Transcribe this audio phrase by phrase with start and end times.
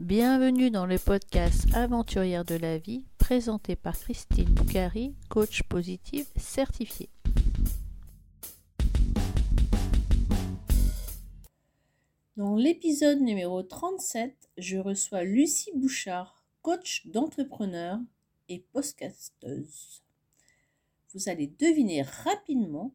[0.00, 7.10] Bienvenue dans le podcast Aventurière de la vie présenté par Christine Boucari, coach positive certifiée.
[12.38, 17.98] Dans l'épisode numéro 37, je reçois Lucie Bouchard, coach d'entrepreneur
[18.48, 20.02] et podcasteuse.
[21.12, 22.94] Vous allez deviner rapidement,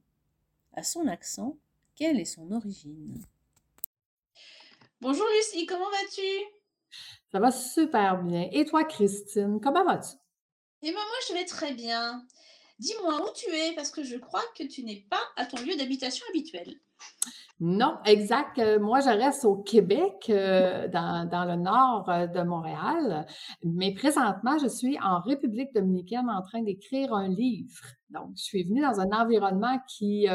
[0.74, 1.56] à son accent,
[1.96, 3.22] quelle est son origine.
[5.02, 6.55] Bonjour Lucie, comment vas-tu?
[7.32, 8.48] Ça va super bien.
[8.52, 10.16] Et toi, Christine, comment vas-tu?
[10.82, 12.26] Eh bien, moi, je vais très bien.
[12.80, 15.76] Dis-moi où tu es, parce que je crois que tu n'es pas à ton lieu
[15.76, 16.76] d'habitation habituel.
[17.62, 18.60] Non, exact.
[18.60, 23.26] Euh, moi, je reste au Québec, euh, dans, dans, le nord euh, de Montréal,
[23.64, 27.82] mais présentement, je suis en République dominicaine en train d'écrire un livre.
[28.10, 30.28] Donc, je suis venue dans un environnement qui,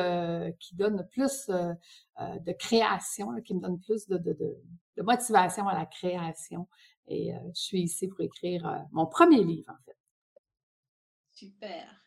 [0.58, 4.56] qui donne plus de création, qui me donne plus de, de, de,
[5.00, 6.68] de, motivation à la création.
[7.08, 9.96] Et je suis ici pour écrire mon premier livre, en fait.
[11.32, 12.00] Super.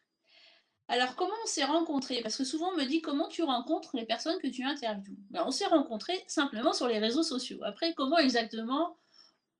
[0.88, 2.22] Alors, comment on s'est rencontrés?
[2.22, 5.17] Parce que souvent, on me dit comment tu rencontres les personnes que tu interviews?
[5.30, 7.59] Ben, on s'est rencontrés simplement sur les réseaux sociaux.
[7.64, 8.98] Après, comment exactement?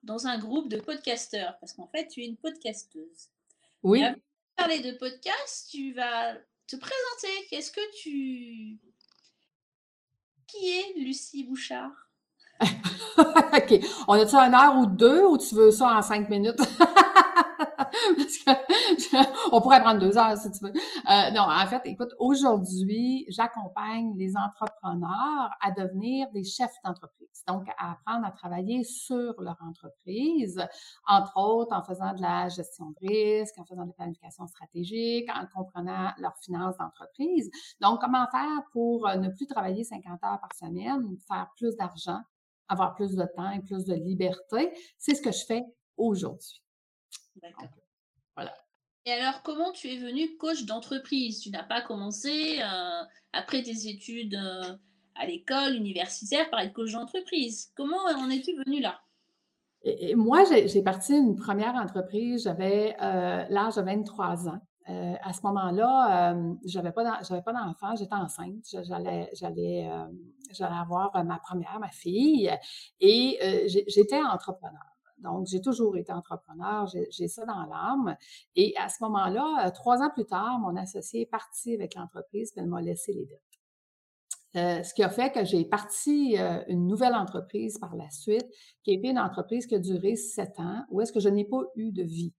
[0.04, 3.30] Dans un groupe de podcasteurs Parce qu'en fait, tu es une podcasteuse.
[3.84, 4.04] Oui.
[4.56, 6.36] parler de podcast, tu vas
[6.68, 7.48] te présenter.
[7.50, 8.80] Qu'est-ce que tu.
[10.46, 12.03] Qui est Lucie Bouchard?
[13.18, 13.80] OK.
[14.08, 16.60] On a-tu un heure ou deux ou tu veux ça en cinq minutes?
[19.52, 20.72] on pourrait prendre deux heures si tu veux.
[20.72, 27.44] Euh, non, en fait, écoute, aujourd'hui, j'accompagne les entrepreneurs à devenir des chefs d'entreprise.
[27.48, 30.62] Donc, à apprendre à travailler sur leur entreprise,
[31.08, 35.30] entre autres en faisant de la gestion de risque, en faisant de la planification stratégique,
[35.30, 37.50] en comprenant leurs finances d'entreprise.
[37.82, 42.22] Donc, comment faire pour euh, ne plus travailler 50 heures par semaine, faire plus d'argent,
[42.68, 44.72] avoir plus de temps et plus de liberté.
[44.98, 45.64] C'est ce que je fais
[45.98, 46.62] aujourd'hui.
[47.42, 47.68] D'accord.
[48.36, 48.54] Voilà.
[49.06, 51.42] Et alors, comment tu es venu coach d'entreprise?
[51.42, 53.04] Tu n'as pas commencé euh,
[53.34, 54.76] après tes études euh,
[55.16, 57.72] à l'école universitaire par être coach d'entreprise.
[57.76, 59.02] Comment en es-tu venu là?
[59.84, 64.62] Et, Moi, j'ai parti une première entreprise, j'avais euh, l'âge de 23 ans.
[64.86, 66.36] À ce moment-là,
[66.66, 69.90] j'avais pas j'avais pas d'enfant, j'étais enceinte, j'allais j'allais
[70.52, 72.52] j'allais avoir ma première, ma fille,
[73.00, 74.94] et j'étais entrepreneur.
[75.24, 78.16] Donc, j'ai toujours été entrepreneur, j'ai ça dans l'âme.
[78.56, 82.52] Et à ce moment-là, euh, trois ans plus tard, mon associé est parti avec l'entreprise,
[82.52, 83.40] puis elle m'a laissé les dettes.
[84.56, 88.48] Euh, ce qui a fait que j'ai parti euh, une nouvelle entreprise par la suite,
[88.84, 91.46] qui a été une entreprise qui a duré sept ans, où est-ce que je n'ai
[91.46, 92.34] pas eu de vie.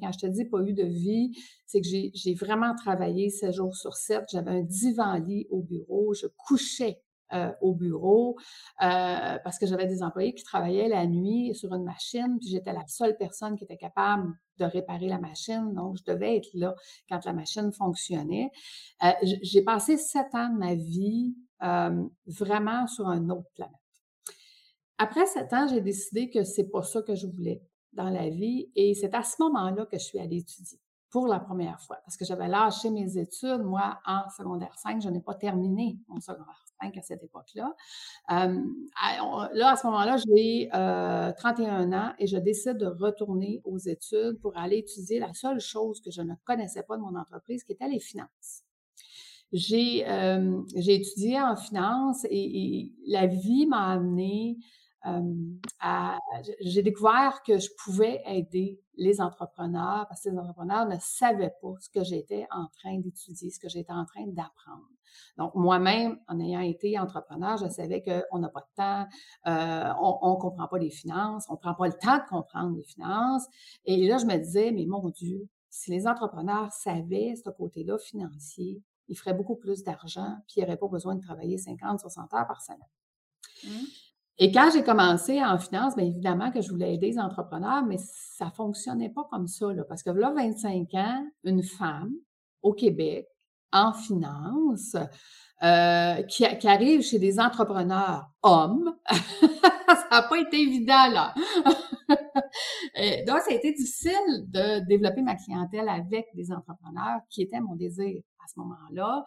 [0.00, 1.32] Quand je te dis pas eu de vie,
[1.66, 4.24] c'est que j'ai vraiment travaillé sept jours sur sept.
[4.30, 7.00] J'avais un divan-lit au bureau, je couchais
[7.32, 8.36] euh, au bureau
[8.82, 12.72] euh, parce que j'avais des employés qui travaillaient la nuit sur une machine, puis j'étais
[12.72, 16.76] la seule personne qui était capable de réparer la machine, donc je devais être là
[17.08, 18.50] quand la machine fonctionnait.
[19.02, 19.10] Euh,
[19.42, 21.34] j'ai passé sept ans de ma vie
[22.26, 23.74] vraiment sur un autre planète.
[24.98, 27.62] Après sept ans, j'ai décidé que c'est pas ça que je voulais
[27.94, 30.78] dans la vie et c'est à ce moment-là que je suis allée étudier
[31.10, 33.62] pour la première fois parce que j'avais lâché mes études.
[33.62, 37.74] Moi, en secondaire 5, je n'ai pas terminé mon secondaire à cette époque-là.
[38.28, 44.56] là, à ce moment-là, j'ai 31 ans et je décide de retourner aux études pour
[44.56, 47.88] aller étudier la seule chose que je ne connaissais pas de mon entreprise, qui était
[47.88, 48.62] les finances.
[49.52, 50.04] J'ai
[50.74, 54.58] étudié en finance et, la vie m'a amené
[56.60, 61.74] J'ai découvert que je pouvais aider les entrepreneurs parce que les entrepreneurs ne savaient pas
[61.80, 64.88] ce que j'étais en train d'étudier, ce que j'étais en train d'apprendre.
[65.36, 69.06] Donc, moi-même, en ayant été entrepreneur, je savais qu'on n'a pas de temps,
[69.46, 72.76] euh, on ne comprend pas les finances, on ne prend pas le temps de comprendre
[72.76, 73.46] les finances.
[73.84, 78.82] Et là, je me disais, mais mon Dieu, si les entrepreneurs savaient ce côté-là financier,
[79.08, 82.46] ils feraient beaucoup plus d'argent, puis ils n'auraient pas besoin de travailler 50, 60 heures
[82.46, 82.80] par semaine.
[83.64, 83.84] Mmh.
[84.38, 87.98] Et quand j'ai commencé en finance, bien évidemment que je voulais aider les entrepreneurs, mais
[87.98, 92.12] ça fonctionnait pas comme ça, là, parce que là, 25 ans, une femme
[92.62, 93.28] au Québec,
[93.72, 94.96] en finance,
[95.62, 98.94] euh, qui, arrive chez des entrepreneurs hommes.
[99.10, 101.34] ça n'a pas été évident, là.
[103.26, 107.76] donc, ça a été difficile de développer ma clientèle avec des entrepreneurs, qui était mon
[107.76, 109.24] désir à ce moment-là.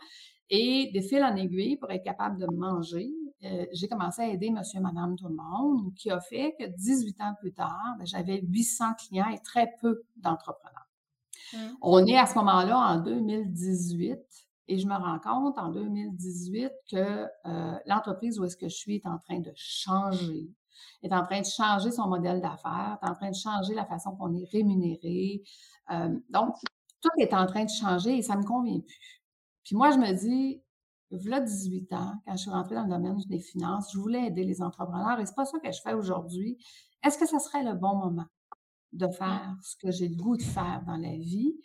[0.50, 3.10] Et de fil en aiguille, pour être capable de manger,
[3.44, 7.22] euh, j'ai commencé à aider monsieur, madame, tout le monde, qui a fait que 18
[7.22, 10.88] ans plus tard, ben, j'avais 800 clients et très peu d'entrepreneurs.
[11.54, 11.58] Mmh.
[11.82, 14.18] On est à ce moment-là en 2018
[14.68, 18.96] et je me rends compte en 2018 que euh, l'entreprise où est-ce que je suis
[18.96, 20.50] est en train de changer.
[21.04, 24.16] est en train de changer son modèle d'affaires, est en train de changer la façon
[24.16, 25.44] qu'on est rémunéré.
[25.92, 26.56] Euh, donc,
[27.02, 29.24] tout est en train de changer et ça ne me convient plus.
[29.64, 30.62] Puis moi, je me dis,
[31.12, 34.44] voilà 18 ans, quand je suis rentrée dans le domaine des finances, je voulais aider
[34.44, 36.58] les entrepreneurs et c'est pas ça que je fais aujourd'hui.
[37.04, 38.26] Est-ce que ce serait le bon moment
[38.94, 41.56] de faire ce que j'ai le goût de faire dans la vie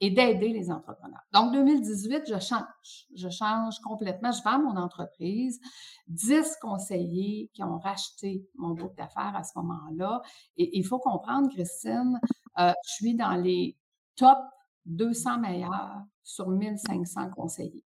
[0.00, 1.22] et d'aider les entrepreneurs?
[1.32, 3.06] Donc, 2018, je change.
[3.14, 4.30] Je change complètement.
[4.30, 5.60] Je vends mon entreprise.
[6.08, 10.22] 10 conseillers qui ont racheté mon book d'affaires à ce moment-là.
[10.56, 12.20] Et il faut comprendre, Christine,
[12.58, 13.76] euh, je suis dans les
[14.14, 14.38] top
[14.86, 17.84] 200 meilleurs sur 1500 conseillers.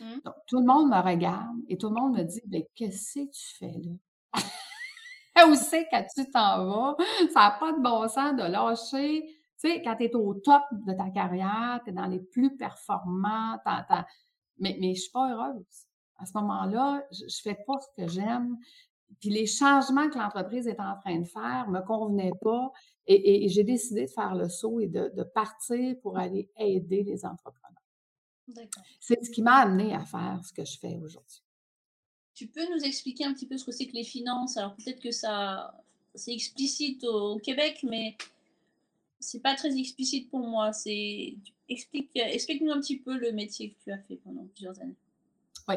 [0.00, 0.20] Mmh.
[0.24, 3.30] Donc, tout le monde me regarde et tout le monde me dit, «Ben, qu'est-ce que
[3.30, 3.90] tu fais là?
[5.48, 6.96] Où c'est que tu t'en vas?
[7.32, 9.22] Ça n'a pas de bon sens de lâcher.
[9.60, 12.56] Tu sais, quand tu es au top de ta carrière, tu es dans les plus
[12.56, 13.58] performants,
[14.58, 15.86] mais, mais je suis pas heureuse.
[16.18, 18.56] À ce moment-là, je, ne fais pas ce que j'aime.
[19.20, 22.70] Puis les changements que l'entreprise est en train de faire me convenaient pas.
[23.06, 27.81] Et, j'ai décidé de faire le saut et de partir pour aller aider les entrepreneurs.
[29.00, 31.42] C'est ce qui m'a amené à faire ce que je fais aujourd'hui.
[32.34, 34.56] Tu peux nous expliquer un petit peu ce que c'est que les finances?
[34.56, 35.78] Alors peut-être que ça
[36.14, 38.16] c'est explicite au Québec, mais
[39.20, 40.72] c'est pas très explicite pour moi.
[40.72, 41.34] C'est
[41.68, 44.96] explique explique-nous un petit peu le métier que tu as fait pendant plusieurs années.
[45.68, 45.76] Oui.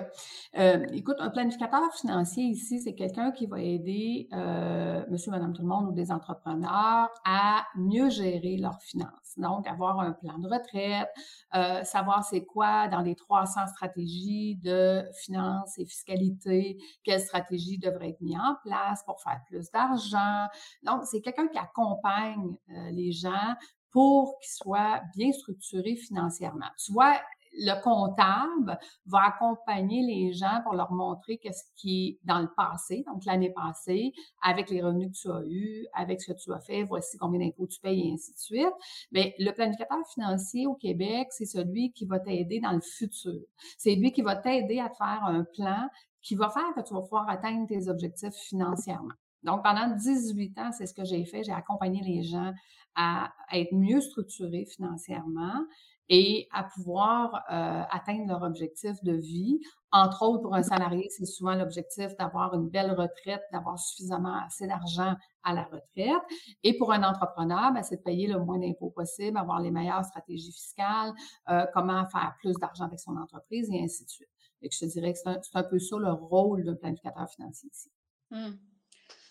[0.58, 5.62] Euh, écoute, un planificateur financier ici, c'est quelqu'un qui va aider euh, monsieur, madame, tout
[5.62, 9.36] le monde ou des entrepreneurs à mieux gérer leurs finances.
[9.38, 11.10] Donc, avoir un plan de retraite,
[11.56, 18.10] euh, savoir c'est quoi dans les 300 stratégies de finances et fiscalité, quelles stratégies devraient
[18.10, 20.48] être mises en place pour faire plus d'argent.
[20.84, 23.56] Donc, c'est quelqu'un qui accompagne euh, les gens
[23.92, 26.70] pour qu'ils soient bien structurés financièrement.
[26.84, 27.18] Tu vois,
[27.58, 33.04] le comptable va accompagner les gens pour leur montrer qu'est-ce qui est dans le passé,
[33.08, 36.60] donc l'année passée, avec les revenus que tu as eus, avec ce que tu as
[36.60, 38.74] fait, voici combien d'impôts tu payes et ainsi de suite.
[39.12, 43.42] Mais le planificateur financier au Québec, c'est celui qui va t'aider dans le futur.
[43.78, 45.90] C'est lui qui va t'aider à te faire un plan
[46.22, 49.14] qui va faire que tu vas pouvoir atteindre tes objectifs financièrement.
[49.44, 51.44] Donc, pendant 18 ans, c'est ce que j'ai fait.
[51.44, 52.52] J'ai accompagné les gens
[52.96, 55.62] à être mieux structurés financièrement
[56.10, 59.60] et à pouvoir euh, atteindre leur objectif de vie.
[59.92, 64.68] Entre autres, pour un salarié, c'est souvent l'objectif d'avoir une belle retraite, d'avoir suffisamment assez
[64.68, 66.22] d'argent à la retraite.
[66.64, 70.06] Et pour un entrepreneur, ben, c'est de payer le moins d'impôts possible, avoir les meilleures
[70.06, 71.14] stratégies fiscales,
[71.50, 74.30] euh, comment faire plus d'argent avec son entreprise et ainsi de suite.
[74.62, 77.90] Et je te dirais que c'est un, peu ça le rôle d'un planificateur financier ici.
[78.32, 78.52] Mmh.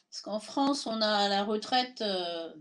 [0.09, 2.55] Parce qu'en France, on a la retraite euh,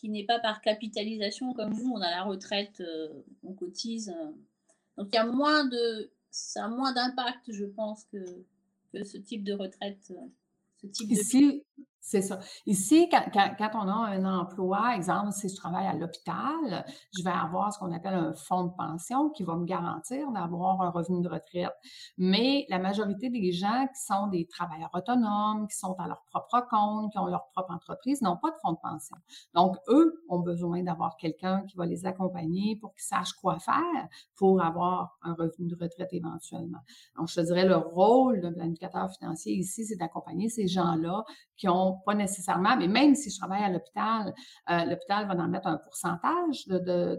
[0.00, 4.08] qui n'est pas par capitalisation comme vous, on a la retraite, euh, on cotise.
[4.16, 4.30] Euh.
[4.96, 8.44] donc il y a moins de, ça a moins d'impact, je pense, que,
[8.92, 10.12] que, ce type de retraite,
[10.80, 11.62] ce type Ici,
[12.00, 12.40] c'est ça.
[12.66, 16.84] Ici, quand, on a un emploi, exemple, si je travaille à l'hôpital,
[17.16, 20.80] je vais avoir ce qu'on appelle un fonds de pension qui va me garantir d'avoir
[20.80, 21.72] un revenu de retraite.
[22.16, 26.66] Mais la majorité des gens qui sont des travailleurs autonomes, qui sont à leur propre
[26.70, 29.16] compte, qui ont leur propre entreprise, n'ont pas de fonds de pension.
[29.54, 34.08] Donc, eux ont besoin d'avoir quelqu'un qui va les accompagner pour qu'ils sachent quoi faire
[34.36, 36.80] pour avoir un revenu de retraite éventuellement.
[37.16, 41.24] Donc, je te dirais, le rôle d'un planificateur financier ici, c'est d'accompagner ces gens-là
[41.60, 44.34] qui ont pas nécessairement, mais même si je travaille à l'hôpital,
[44.70, 46.66] euh, l'hôpital va en mettre un pourcentage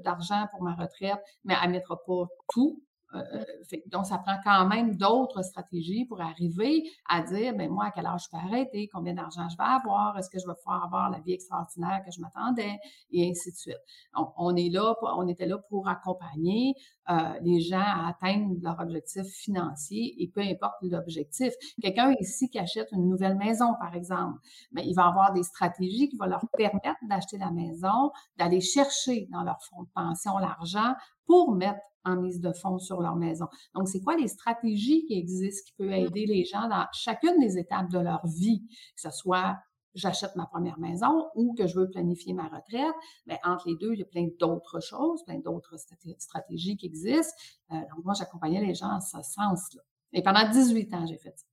[0.04, 2.82] d'argent pour ma retraite, mais elle ne mettra pas tout.
[3.14, 7.86] Euh, euh, donc, ça prend quand même d'autres stratégies pour arriver à dire, ben moi,
[7.86, 10.56] à quel âge je peux arrêter, combien d'argent je vais avoir, est-ce que je vais
[10.56, 12.80] pouvoir avoir la vie extraordinaire que je m'attendais,
[13.12, 13.82] et ainsi de suite.
[14.14, 16.76] on est là, on était là pour accompagner
[17.10, 21.54] euh, les gens à atteindre leur objectif financier et peu importe l'objectif.
[21.82, 24.40] Quelqu'un ici qui achète une nouvelle maison, par exemple,
[24.72, 28.62] mais ben, il va avoir des stratégies qui vont leur permettre d'acheter la maison, d'aller
[28.62, 30.94] chercher dans leur fonds de pension l'argent
[31.26, 33.48] pour mettre en mise de fonds sur leur maison.
[33.76, 37.58] Donc, c'est quoi les stratégies qui existent qui peuvent aider les gens dans chacune des
[37.58, 38.64] étapes de leur vie,
[38.96, 39.58] que ce soit
[39.94, 43.76] j'achète ma première maison ou que je veux planifier ma retraite, mais ben, entre les
[43.76, 45.76] deux, il y a plein d'autres choses, plein d'autres
[46.18, 47.34] stratégies qui existent.
[47.72, 49.82] Euh, donc, moi, j'accompagnais les gens en ce sens-là.
[50.14, 51.46] Et pendant 18 ans, j'ai fait ça.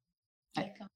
[0.57, 0.89] D'accord.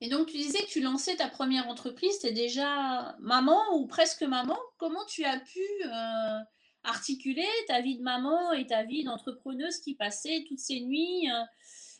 [0.00, 3.86] Et donc, tu disais que tu lançais ta première entreprise, tu es déjà maman ou
[3.86, 4.56] presque maman?
[4.76, 6.38] Comment tu as pu euh,
[6.88, 11.44] articuler ta vie de maman et ta vie d'entrepreneuse qui passait toutes ces nuits euh,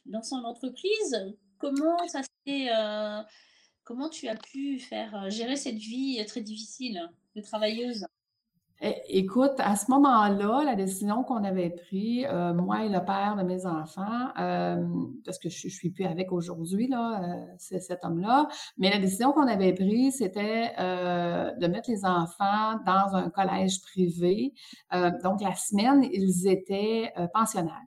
[0.06, 1.34] dans son entreprise.
[1.58, 2.68] Comment ça s'est
[3.88, 8.04] Comment tu as pu faire gérer cette vie très difficile de travailleuse?
[8.80, 13.42] Écoute, à ce moment-là, la décision qu'on avait prise, euh, moi et le père de
[13.42, 14.86] mes enfants, euh,
[15.24, 18.98] parce que je, ne suis plus avec aujourd'hui, là, euh, c'est cet homme-là, mais la
[18.98, 24.52] décision qu'on avait prise, c'était de mettre les enfants dans un collège privé.
[25.22, 27.82] donc, la semaine, ils étaient pensionnaires.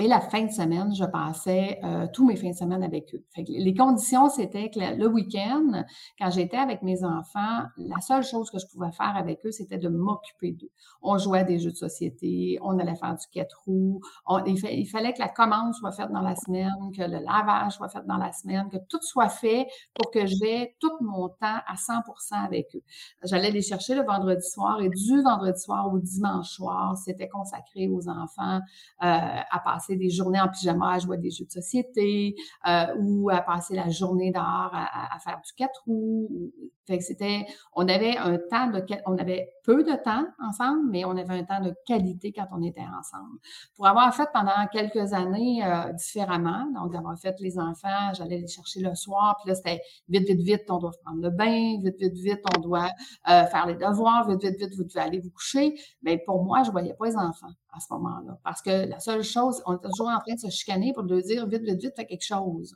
[0.00, 3.24] Et la fin de semaine, je passais euh, tous mes fins de semaine avec eux.
[3.36, 5.82] les conditions, c'était que le, week-end,
[6.20, 9.76] quand j'étais avec mes enfants, la seule chose que je pouvais faire avec eux, c'était
[9.76, 10.70] de m'occuper d'eux.
[11.02, 14.00] On jouait à des jeux de société, on allait faire du quatre roues.
[14.46, 18.06] il, fallait que la commande soit faite dans la semaine, que le lavage soit fait
[18.06, 22.44] dans la semaine, que tout soit fait pour que j'ai tout mon temps à 100%
[22.44, 22.82] avec eux.
[23.24, 27.88] J'allais les chercher le vendredi soir et du vendredi soir au dimanche soir, c'était consacré
[27.88, 28.60] aux enfants
[29.02, 32.34] euh, à passer des journées en pyjama à jouer à des jeux de société
[32.66, 36.52] euh, ou à passer la journée dehors à, faire du quatre roues.
[36.86, 41.04] Fait que c'était, on avait un temps de, on avait peu de temps ensemble, mais
[41.04, 43.38] on avait un temps de qualité quand on était ensemble.
[43.76, 48.46] Pour avoir fait pendant quelques années euh, différemment, donc d'avoir fait les enfants, j'allais les
[48.46, 51.98] chercher le soir, puis là c'était vite, vite, vite, on doit prendre le bain, vite,
[52.00, 52.88] vite, vite, on doit
[53.28, 55.74] euh, faire les devoirs, vite, vite, vite, vous devez aller vous coucher.
[56.00, 58.38] Mais pour moi, je voyais pas les enfants à ce moment-là.
[58.42, 61.20] Parce que la seule chose, on était toujours en train de se chicaner pour leur
[61.22, 62.74] dire vite, vite, vite, fais quelque chose.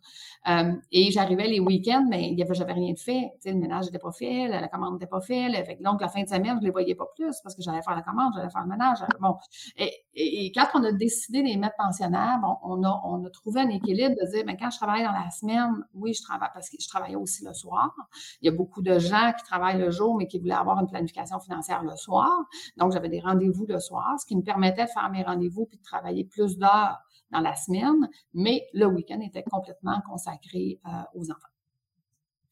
[0.48, 3.30] Euh, et j'arrivais les week-ends, mais il y avait, j'avais rien de fait.
[3.46, 5.80] Le ménage n'était pas fait, la, commande n'était pas faite.
[5.80, 8.02] donc, la fin de semaine, je les voyais pas plus parce que j'allais faire la
[8.02, 8.98] commande, j'allais faire le ménage.
[9.20, 9.36] Bon.
[9.76, 13.68] Et, quand on a décidé de les mettre pensionnaires, on, a, on a trouvé un
[13.68, 16.76] équilibre de dire, mais quand je travaille dans la semaine, oui, je travaille parce que
[16.80, 17.94] je travaillais aussi le soir.
[18.40, 20.88] Il y a beaucoup de gens qui travaillent le jour, mais qui voulaient avoir une
[20.88, 22.30] planification financière le soir.
[22.76, 25.78] Donc, j'avais des rendez-vous le soir, ce qui me permettait de faire mes rendez-vous puis
[25.78, 26.98] de travailler plus d'heures
[27.30, 31.48] dans la semaine, mais le week-end était complètement consacré euh, aux enfants.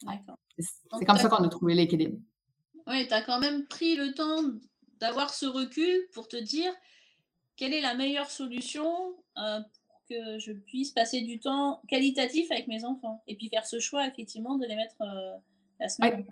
[0.03, 0.39] D'accord.
[0.59, 2.19] C'est comme ça qu'on a trouvé l'équilibre.
[2.91, 4.43] Oui, tu as quand même pris le temps
[4.99, 6.73] d'avoir ce recul pour te dire
[7.57, 12.67] quelle est la meilleure solution euh, pour que je puisse passer du temps qualitatif avec
[12.67, 15.37] mes enfants et puis faire ce choix effectivement de les mettre euh,
[15.79, 16.27] la semaine.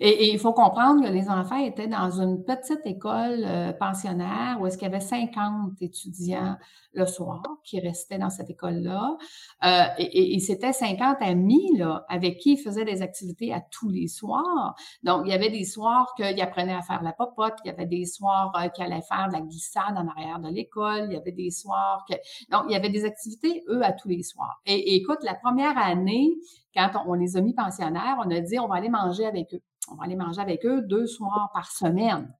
[0.00, 4.66] Et, il faut comprendre que les enfants étaient dans une petite école euh, pensionnaire où
[4.66, 6.56] est-ce qu'il y avait 50 étudiants
[6.92, 9.16] le soir qui restaient dans cette école-là.
[9.64, 14.08] Euh, et, c'était 50 amis là, avec qui ils faisaient des activités à tous les
[14.08, 14.74] soirs.
[15.02, 17.86] Donc, il y avait des soirs qu'ils apprenaient à faire la popote, il y avait
[17.86, 21.16] des soirs euh, qu'ils allaient faire de la glissade en arrière de l'école, il y
[21.16, 22.14] avait des soirs que...
[22.50, 24.60] Donc, il y avait des activités, eux, à tous les soirs.
[24.66, 26.30] Et, écoute, la première année,
[26.78, 29.60] quand on, les a mis pensionnaires, on a dit on va aller manger avec eux.
[29.90, 32.32] On va aller manger avec eux deux soirs par semaine.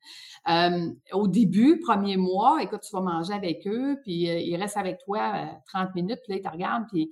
[0.48, 4.76] Euh, au début, premier mois, écoute, tu vas manger avec eux, puis euh, ils restent
[4.76, 7.10] avec toi 30 euh, minutes, puis là, ils te regardent, puis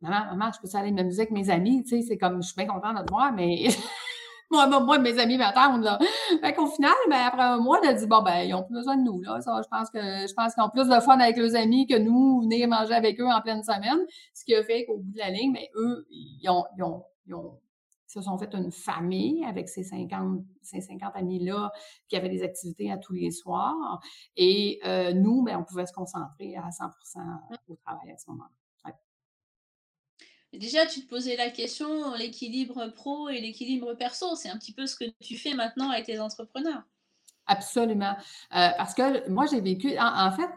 [0.00, 2.56] maman, maman, je peux aller m'amuser avec mes amis, tu sais, c'est comme, je suis
[2.56, 3.68] bien contente de te voir, mais
[4.50, 5.98] moi, moi, mes amis m'attendent, là.
[6.40, 8.74] Fait qu'au final, ben, après un mois, on a dit, bon, ben, ils ont plus
[8.74, 9.40] besoin de nous, là.
[9.40, 11.98] Ça, je pense que, je pense qu'ils ont plus de fun avec leurs amis que
[11.98, 13.98] nous, venir manger avec eux en pleine semaine.
[14.34, 17.04] Ce qui a fait qu'au bout de la ligne, ben, eux, ils ont, ils ont,
[17.26, 17.58] ils ont
[18.08, 21.70] se sont fait une famille avec ces 50, ces 50 amis-là
[22.08, 24.00] qui avaient des activités à tous les soirs.
[24.34, 26.88] Et euh, nous, ben, on pouvait se concentrer à 100%
[27.68, 28.67] au travail à ce moment-là.
[30.58, 34.86] Déjà, tu te posais la question, l'équilibre pro et l'équilibre perso, c'est un petit peu
[34.86, 36.82] ce que tu fais maintenant avec tes entrepreneurs.
[37.46, 38.14] Absolument.
[38.56, 39.96] Euh, parce que moi, j'ai vécu.
[39.98, 40.50] En, fait,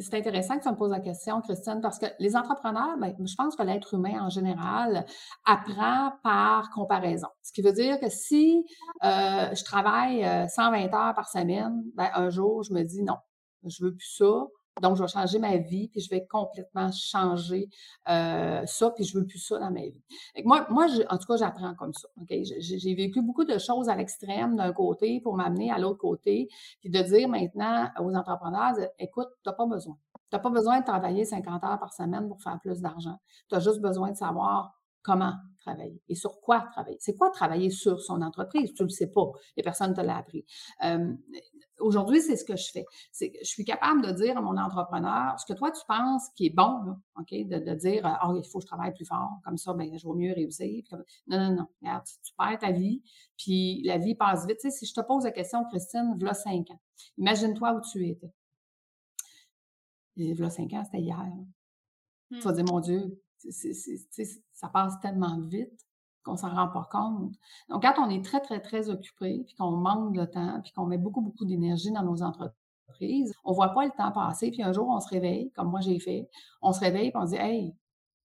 [0.00, 3.34] c'est intéressant que tu me poses la question, Christine, parce que les entrepreneurs, ben, je
[3.36, 5.06] pense que l'être humain en général
[5.46, 7.28] apprend par comparaison.
[7.42, 8.66] Ce qui veut dire que si
[9.04, 10.20] euh, je travaille
[10.50, 13.18] 120 euh, heures par semaine, ben, un jour, je me dis non,
[13.64, 14.46] je veux plus ça.
[14.82, 17.68] Donc, je vais changer ma vie, puis je vais complètement changer
[18.08, 20.02] euh, ça, puis je veux plus ça dans ma vie.
[20.44, 22.08] moi, moi en tout cas, j'apprends comme ça.
[22.28, 26.48] J'ai vécu beaucoup de choses à l'extrême d'un côté pour m'amener à l'autre côté,
[26.80, 29.96] puis de dire maintenant aux entrepreneurs, écoute, tu n'as pas besoin.
[30.30, 33.18] Tu n'as pas besoin de travailler 50 heures par semaine pour faire plus d'argent.
[33.48, 36.96] Tu as juste besoin de savoir comment travailler et sur quoi travailler.
[36.98, 38.72] C'est quoi travailler sur son entreprise?
[38.74, 39.30] Tu ne le sais pas.
[39.56, 40.44] Les personnes te l'ont appris.
[40.84, 41.14] Euh,
[41.80, 42.84] Aujourd'hui, c'est ce que je fais.
[43.10, 46.46] C'est je suis capable de dire à mon entrepreneur ce que toi, tu penses qui
[46.46, 47.30] est bon, OK?
[47.30, 50.14] De, dire, ah, il faut que je travaille plus fort, comme ça, ben, je vais
[50.14, 50.84] mieux réussir.
[51.26, 51.66] non, non, non.
[51.82, 53.02] Regarde, tu, perds ta vie,
[53.36, 54.58] puis la vie passe vite.
[54.60, 56.80] Tu sais, si je te pose la question, Christine, voilà cinq ans.
[57.18, 58.32] Imagine-toi où tu étais.
[60.16, 61.24] voilà cinq ans, c'était hier.
[62.32, 62.54] Tu vas mmh.
[62.54, 63.20] dire, mon Dieu,
[64.52, 65.83] ça passe tellement vite
[66.24, 67.32] qu'on s'en rend pas compte.
[67.68, 70.86] Donc, quand on est très, très, très occupé, puis qu'on manque de temps, puis qu'on
[70.86, 74.72] met beaucoup, beaucoup d'énergie dans nos entreprises, on voit pas le temps passer, puis un
[74.72, 76.28] jour, on se réveille, comme moi j'ai fait,
[76.62, 77.74] on se réveille, puis on se dit, hey,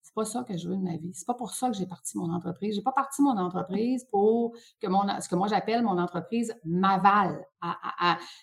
[0.08, 1.12] c'est pas ça que je veux de ma vie.
[1.12, 2.74] C'est pas pour ça que j'ai parti mon entreprise.
[2.74, 7.44] J'ai pas parti mon entreprise pour que mon, ce que moi j'appelle mon entreprise m'avale.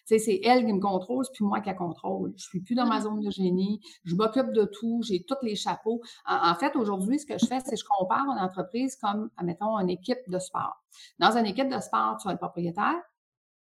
[0.06, 2.34] C'est elle qui me contrôle, c'est plus moi qui la contrôle.
[2.38, 3.02] Je suis plus dans ma mmh.
[3.02, 3.82] zone de génie.
[4.04, 5.02] Je m'occupe de tout.
[5.02, 6.02] J'ai tous les chapeaux.
[6.28, 9.76] En, fait, aujourd'hui, ce que je fais, c'est que je compare mon entreprise comme, admettons,
[9.80, 10.84] une équipe de sport.
[11.18, 13.02] Dans une équipe de sport, tu as le propriétaire,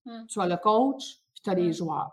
[0.05, 0.27] mmh.
[0.29, 1.73] tu as le coach, puis tu as les mmh.
[1.73, 2.11] joueurs.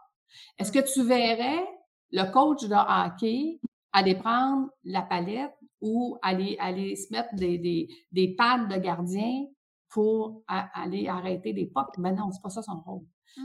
[0.59, 1.69] Est-ce que tu verrais
[2.13, 3.61] le coach de hockey
[3.93, 9.45] aller prendre la palette ou aller, aller se mettre des, des, des pads de gardien
[9.91, 11.99] pour aller arrêter des pocs.
[11.99, 13.05] Mais non, c'est pas ça son rôle.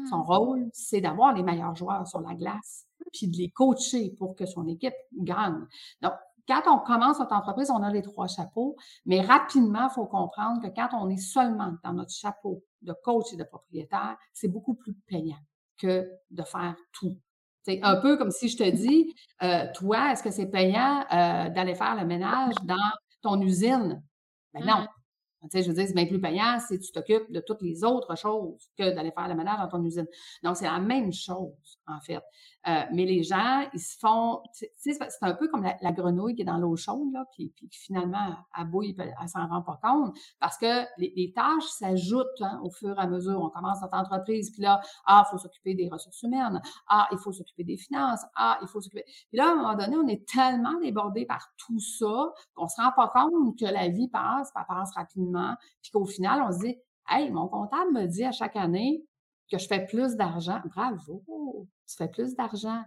[0.10, 0.22] Son mmh.
[0.22, 4.46] rôle, c'est d'avoir les meilleurs joueurs sur la glace, puis de les coacher pour que
[4.46, 5.66] son équipe gagne.
[6.02, 6.14] Donc,
[6.48, 8.76] quand on commence notre entreprise, on a les trois chapeaux,
[9.06, 13.34] mais rapidement, il faut comprendre que quand on est seulement dans notre chapeau de coach
[13.34, 15.40] et de propriétaire, c'est beaucoup plus payant
[15.78, 17.18] que de faire tout.
[17.68, 21.50] C'est un peu comme si je te dis, euh, toi, est-ce que c'est payant euh,
[21.50, 22.78] d'aller faire le ménage dans
[23.22, 24.02] ton usine?
[24.54, 24.88] Ben non.
[25.42, 28.18] Mmh je veux dire, c'est bien plus payant si tu t'occupes de toutes les autres
[28.18, 30.08] choses que d'aller faire le ménage dans ton usine.
[30.44, 32.22] Donc, c'est la même chose, en fait.
[32.68, 34.42] Euh, mais les gens, ils se font,
[34.76, 38.66] c'est un peu comme la, grenouille qui est dans l'eau chaude, là, puis, finalement, elle
[38.66, 42.98] bouille, elle, elle s'en rend pas compte, parce que les, tâches s'ajoutent hein, au fur
[42.98, 43.40] et à mesure.
[43.42, 47.18] On commence notre entreprise, puis là, ah, il faut s'occuper des ressources humaines, ah, il
[47.18, 49.04] faut s'occuper des finances, ah, il faut s'occuper...
[49.30, 52.82] Puis là, à un moment donné, on est tellement débordé par tout ça qu'on se
[52.82, 56.60] rend pas compte que la vie passe, elle passe rapidement, puis qu'au final, on se
[56.60, 56.76] dit,
[57.10, 59.04] hey, mon comptable me dit à chaque année
[59.52, 60.60] que je fais plus d'argent.
[60.76, 61.24] Bravo,
[61.88, 62.84] tu fais plus d'argent.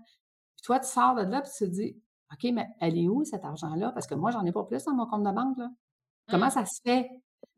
[0.56, 1.96] Puis toi, tu sors de là, puis tu te dis,
[2.32, 3.92] OK, mais elle est où cet argent-là?
[3.92, 5.58] Parce que moi, j'en ai pas plus dans mon compte de banque.
[5.58, 5.70] Là.
[6.28, 6.50] Comment mmh.
[6.50, 7.08] ça se fait?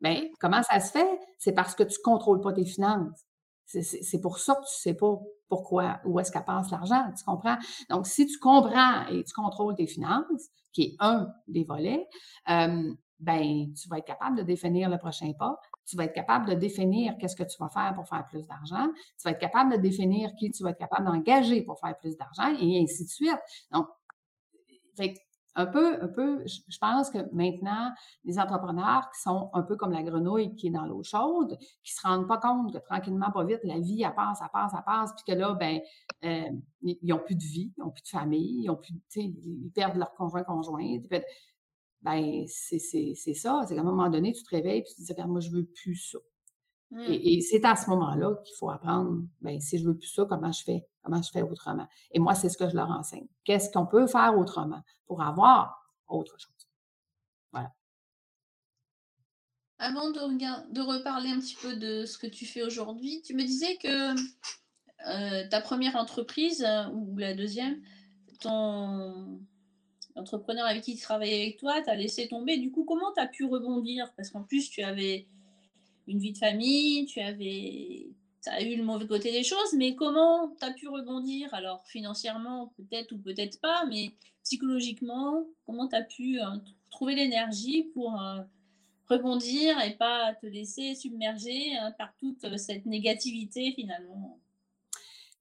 [0.01, 1.19] Bien, comment ça se fait?
[1.37, 3.25] C'est parce que tu ne contrôles pas tes finances.
[3.65, 5.17] C'est pour ça que tu ne sais pas
[5.47, 7.57] pourquoi, où est-ce qu'elle passe l'argent, tu comprends?
[7.89, 12.07] Donc, si tu comprends et tu contrôles tes finances, qui est un des volets,
[12.49, 16.47] euh, ben, tu vas être capable de définir le prochain pas, tu vas être capable
[16.47, 18.87] de définir qu'est-ce que tu vas faire pour faire plus d'argent,
[19.17, 22.15] tu vas être capable de définir qui tu vas être capable d'engager pour faire plus
[22.17, 23.39] d'argent et ainsi de suite.
[23.71, 23.87] Donc,
[25.55, 27.91] un peu, un peu, je pense que maintenant,
[28.25, 31.93] les entrepreneurs qui sont un peu comme la grenouille qui est dans l'eau chaude, qui
[31.93, 34.83] se rendent pas compte que tranquillement, pas vite, la vie, elle passe, elle passe, elle
[34.83, 35.79] passe, puis que là, ben,
[36.23, 36.49] euh,
[36.81, 39.97] ils ont plus de vie, ils ont plus de famille, ils ont plus, ils perdent
[39.97, 40.97] leur conjoint conjoint.
[42.03, 43.61] Ben, c'est ça.
[43.67, 45.65] C'est qu'à un moment donné, tu te réveilles et tu te dis, moi, je veux
[45.65, 46.19] plus ça.
[46.91, 47.01] Mmh.
[47.09, 50.51] Et, c'est à ce moment-là qu'il faut apprendre, ben, si je veux plus ça, comment
[50.51, 50.85] je fais?
[51.01, 51.87] Comment je fais autrement?
[52.11, 53.27] Et moi, c'est ce que je leur enseigne.
[53.45, 56.69] Qu'est-ce qu'on peut faire autrement pour avoir autre chose?
[57.51, 57.71] Voilà.
[59.79, 63.43] Avant de, de reparler un petit peu de ce que tu fais aujourd'hui, tu me
[63.43, 64.13] disais que
[65.07, 67.81] euh, ta première entreprise, euh, ou la deuxième,
[68.39, 69.41] ton,
[70.15, 72.57] l'entrepreneur avec qui tu travaillais avec toi t'as laissé tomber.
[72.57, 74.13] Du coup, comment tu as pu rebondir?
[74.15, 75.25] Parce qu'en plus, tu avais
[76.07, 78.09] une vie de famille, tu avais
[78.49, 81.53] as eu le mauvais côté des choses, mais comment tu as pu rebondir?
[81.53, 84.11] Alors, financièrement, peut-être ou peut-être pas, mais
[84.43, 86.45] psychologiquement, comment tu as pu euh,
[86.89, 88.41] trouver l'énergie pour euh,
[89.07, 94.42] rebondir et pas te laisser submerger hein, par toute euh, cette négativité finalement?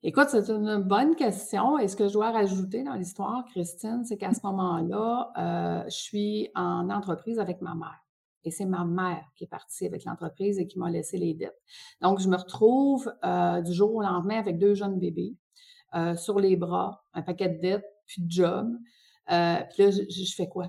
[0.04, 1.78] Écoute, c'est une bonne question.
[1.78, 5.94] Et ce que je dois rajouter dans l'histoire, Christine, c'est qu'à ce moment-là, euh, je
[5.94, 8.04] suis en entreprise avec ma mère.
[8.42, 11.56] Et c'est ma mère qui est partie avec l'entreprise et qui m'a laissé les dettes.
[12.00, 15.36] Donc, je me retrouve euh, du jour au lendemain avec deux jeunes bébés
[15.94, 18.76] euh, sur les bras, un paquet de dettes, puis de job.
[19.28, 20.68] puis là, je fais quoi?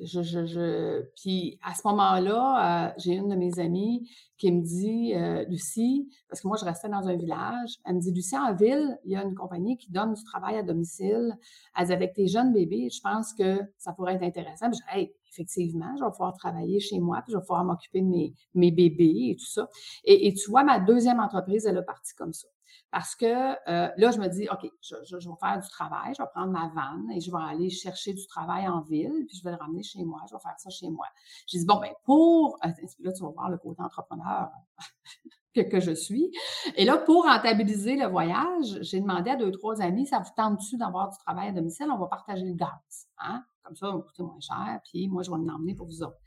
[0.00, 1.02] Je, je, je...
[1.20, 6.08] Puis à ce moment-là, euh, j'ai une de mes amies qui me dit, euh, Lucie,
[6.28, 9.12] parce que moi je restais dans un village, elle me dit, Lucie, en ville, il
[9.12, 11.36] y a une compagnie qui donne du travail à domicile.
[11.76, 14.66] Elle dit, avec tes jeunes bébés, je pense que ça pourrait être intéressant.
[14.66, 18.00] Je dis, hey, effectivement, je vais pouvoir travailler chez moi, puis je vais pouvoir m'occuper
[18.00, 19.68] de mes, mes bébés et tout ça.
[20.04, 22.48] Et, et tu vois, ma deuxième entreprise, elle est partie comme ça.
[22.90, 26.28] Parce que euh, là, je me dis, OK, je, vais faire du travail, je vais
[26.34, 29.52] prendre ma vanne et je vais aller chercher du travail en ville, puis je vais
[29.52, 31.06] le ramener chez moi, je vais faire ça chez moi.
[31.46, 32.68] J'ai dit, bon, ben pour, euh,
[33.00, 34.50] là, tu vas voir le côté entrepreneur
[35.54, 36.32] que, que, je suis.
[36.74, 40.76] Et là, pour rentabiliser le voyage, j'ai demandé à deux, trois amis, ça vous tente-tu
[40.76, 41.86] d'avoir du travail à domicile?
[41.90, 43.08] On va partager le gaz.
[43.18, 43.44] Hein?
[43.62, 46.18] Comme ça, ça va coûter moins cher, puis moi, je vais l'emmener pour vous autres.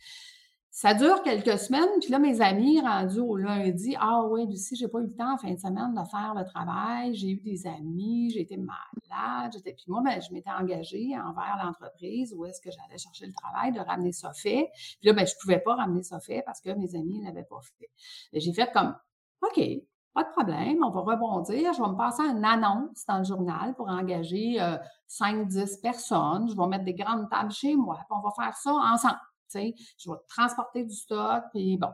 [0.76, 4.88] Ça dure quelques semaines, puis là, mes amis rendus au lundi, ah oui, Lucie, j'ai
[4.88, 7.68] pas eu le temps en fin de semaine de faire le travail, j'ai eu des
[7.68, 12.60] amis, j'ai été malade, j'étais, puis moi, ben, je m'étais engagée envers l'entreprise où est-ce
[12.60, 14.72] que j'allais chercher le travail, de ramener ça fait.
[15.00, 17.44] Puis là, ben, je pouvais pas ramener ça fait parce que mes amis ne l'avaient
[17.48, 17.92] pas fait.
[18.34, 18.96] J'ai fait comme,
[19.44, 19.62] OK,
[20.16, 21.72] pas de problème, on va rebondir.
[21.72, 24.58] Je vais me passer une annonce dans le journal pour engager
[25.08, 26.50] 5-10 euh, personnes.
[26.50, 29.20] Je vais mettre des grandes tables chez moi, puis on va faire ça ensemble.
[29.54, 31.92] Je vais transporter du stock, puis bon.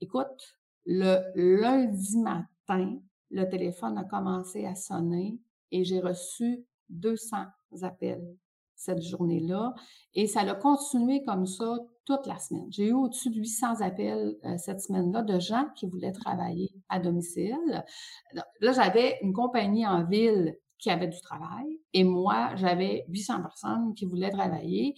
[0.00, 2.98] Écoute, le lundi matin,
[3.30, 5.38] le téléphone a commencé à sonner
[5.70, 7.36] et j'ai reçu 200
[7.82, 8.36] appels
[8.76, 9.74] cette journée-là.
[10.14, 12.66] Et ça a continué comme ça toute la semaine.
[12.70, 17.00] J'ai eu au-dessus de 800 appels euh, cette semaine-là de gens qui voulaient travailler à
[17.00, 17.84] domicile.
[18.32, 23.94] Là, j'avais une compagnie en ville qui avait du travail et moi, j'avais 800 personnes
[23.94, 24.94] qui voulaient travailler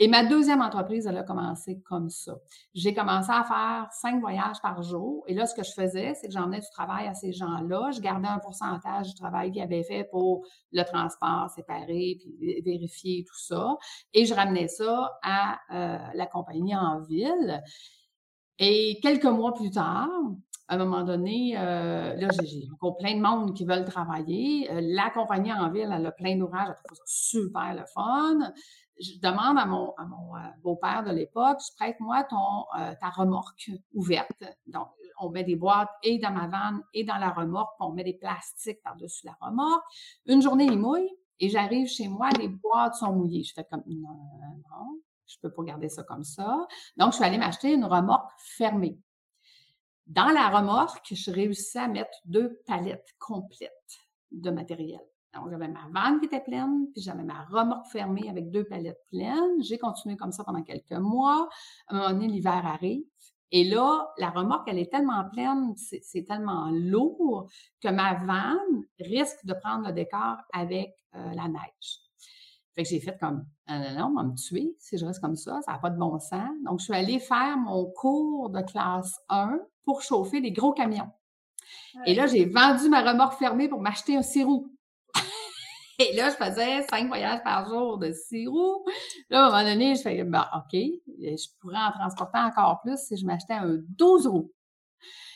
[0.00, 2.36] et ma deuxième entreprise, elle a commencé comme ça.
[2.72, 5.24] J'ai commencé à faire cinq voyages par jour.
[5.26, 7.90] Et là, ce que je faisais, c'est que j'emmenais du travail à ces gens-là.
[7.90, 13.24] Je gardais un pourcentage du travail qu'ils avaient fait pour le transport séparé, puis vérifier
[13.24, 13.76] tout ça.
[14.14, 17.60] Et je ramenais ça à euh, la compagnie en ville.
[18.60, 20.08] Et quelques mois plus tard,
[20.68, 24.70] à un moment donné, euh, là, j'ai encore plein de monde qui veulent travailler.
[24.70, 28.52] Euh, la compagnie en ville, elle a plein d'ouvrages, elle trouve ça super le fun
[29.00, 33.70] je demande à mon, à mon euh, beau-père de l'époque, prête-moi ton euh, ta remorque
[33.92, 34.44] ouverte.
[34.66, 34.88] Donc,
[35.20, 38.04] on met des boîtes et dans ma vanne et dans la remorque, puis on met
[38.04, 39.84] des plastiques par-dessus la remorque.
[40.26, 43.44] Une journée, il mouille et j'arrive chez moi, les boîtes sont mouillées.
[43.44, 46.66] Je fais comme non, non, je peux pas garder ça comme ça.
[46.96, 48.98] Donc, je suis allée m'acheter une remorque fermée.
[50.06, 53.98] Dans la remorque, je réussis à mettre deux palettes complètes
[54.32, 55.00] de matériel.
[55.38, 59.04] Donc, j'avais ma vanne qui était pleine, puis j'avais ma remorque fermée avec deux palettes
[59.08, 59.62] pleines.
[59.62, 61.48] J'ai continué comme ça pendant quelques mois.
[61.88, 63.04] À un moment donné, l'hiver arrive.
[63.50, 67.48] Et là, la remorque, elle est tellement pleine, c'est tellement lourd
[67.80, 72.00] que ma vanne risque de prendre le décor avec euh, la neige.
[72.74, 75.20] Fait que j'ai fait comme, non, non, non, on va me tuer si je reste
[75.20, 76.50] comme ça, ça n'a pas de bon sens.
[76.64, 81.10] Donc, je suis allée faire mon cours de classe 1 pour chauffer des gros camions.
[82.06, 84.68] Et là, j'ai vendu ma remorque fermée pour m'acheter un sirop.
[86.00, 88.84] Et là, je faisais cinq voyages par jour de six roues.
[89.30, 92.96] Là, à un moment donné, je fais, ben, OK, je pourrais en transporter encore plus
[92.98, 94.52] si je m'achetais un 12 roues.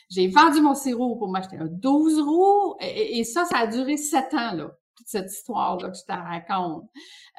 [0.09, 2.75] J'ai vendu mon sirop pour m'acheter un 12 roues.
[2.79, 4.71] Et, ça, ça a duré sept ans, là.
[4.95, 6.87] Toute cette histoire-là que je te raconte.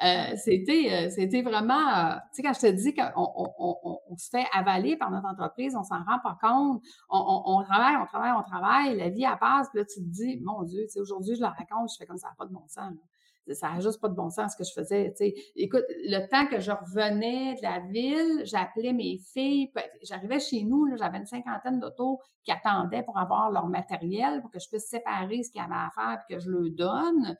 [0.03, 4.17] Euh, c'était, euh, c'était vraiment, euh, tu sais, quand je te dis qu'on on, on,
[4.17, 6.83] se fait avaler par notre entreprise, on s'en rend pas compte.
[7.09, 10.37] On, travaille, on travaille, on travaille, la vie, elle passe, puis là, tu te dis,
[10.43, 12.67] mon Dieu, tu sais, aujourd'hui, je la raconte, je fais comme ça, pas de bon
[12.67, 12.91] sens.
[12.91, 13.14] Là
[13.53, 15.13] ça n'a juste pas de bon sens ce que je faisais.
[15.55, 19.71] Écoute, le temps que je revenais de la ville, j'appelais mes filles.
[20.03, 24.59] J'arrivais chez nous, j'avais une cinquantaine d'autos qui attendaient pour avoir leur matériel, pour que
[24.59, 27.37] je puisse séparer ce qu'il y avait à faire et que je le donne.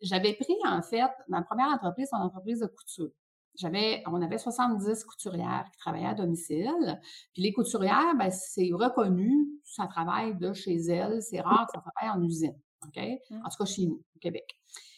[0.00, 3.10] J'avais pris, en fait, ma première entreprise, une entreprise de couture.
[3.56, 7.00] J'avais, on avait 70 couturières qui travaillaient à domicile.
[7.34, 11.20] Puis les couturières, ben, c'est reconnu, ça travaille de chez elles.
[11.22, 12.56] C'est rare que ça travaille en usine.
[12.86, 12.96] OK?
[12.96, 13.36] Mmh.
[13.44, 14.46] En tout cas, chez nous, au Québec.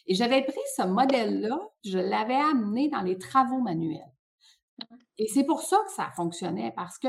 [0.07, 4.01] Et j'avais pris ce modèle-là, je l'avais amené dans les travaux manuels.
[4.79, 7.09] Mmh et c'est pour ça que ça fonctionnait, parce que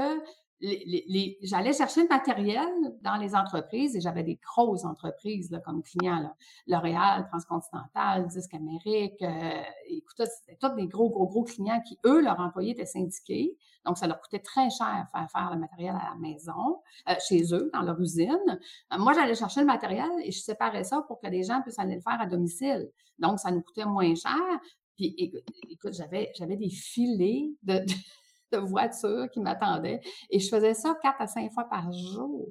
[1.42, 2.70] j'allais chercher le matériel
[3.02, 6.34] dans les entreprises et j'avais des grosses entreprises comme clients,
[6.68, 9.22] L'Oréal, Transcontinental, Disque Amérique.
[9.22, 13.58] Euh, écoutez, c'était tous des gros, gros, gros clients qui, eux, leurs employés étaient syndiqués.
[13.86, 17.54] Donc, ça leur coûtait très cher faire faire le matériel à la maison, euh, chez
[17.54, 18.38] eux, dans leur usine.
[18.94, 21.80] Euh, moi, j'allais chercher le matériel et je séparais ça pour que les gens puissent
[21.80, 22.90] aller le faire à domicile.
[23.20, 24.40] Donc, ça nous coûtait moins cher.
[24.96, 25.14] Puis,
[25.70, 27.84] écoute, j'avais, j'avais des filets de
[28.58, 30.02] voitures qui m'attendaient.
[30.30, 32.48] Et je faisais ça quatre à cinq fois par jour.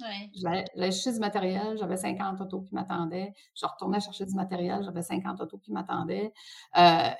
[0.00, 0.30] Ouais.
[0.34, 3.32] J'allais chercher du matériel, j'avais 50 autos qui m'attendaient.
[3.54, 6.32] Je retournais chercher du matériel, j'avais 50 autos qui m'attendaient.
[6.76, 7.10] Euh,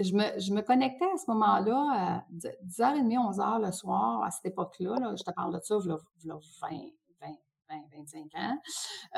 [0.00, 4.46] je, me, je me connectais à ce moment-là à 10h30, 11h le soir, à cette
[4.46, 5.14] époque-là.
[5.16, 6.76] je te parle de ça, il y a 20,
[7.20, 7.28] 20,
[7.70, 8.58] 20, 25 ans.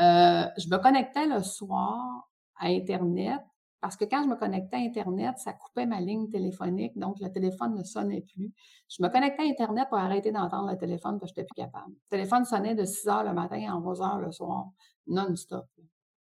[0.01, 3.41] Euh, je me connectais le soir à Internet
[3.85, 7.31] parce que quand je me connectais à Internet, ça coupait ma ligne téléphonique, donc le
[7.31, 8.51] téléphone ne sonnait plus.
[8.89, 11.63] Je me connectais à Internet pour arrêter d'entendre le téléphone parce que je n'étais plus
[11.65, 11.93] capable.
[11.93, 14.71] Le téléphone sonnait de 6 heures le matin à 11 heures le soir,
[15.07, 15.67] non-stop,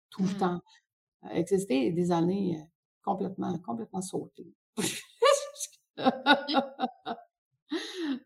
[0.09, 0.39] tout le mmh.
[0.39, 0.63] temps.
[1.33, 2.65] Existait des années euh,
[3.05, 4.55] complètement, complètement sautées.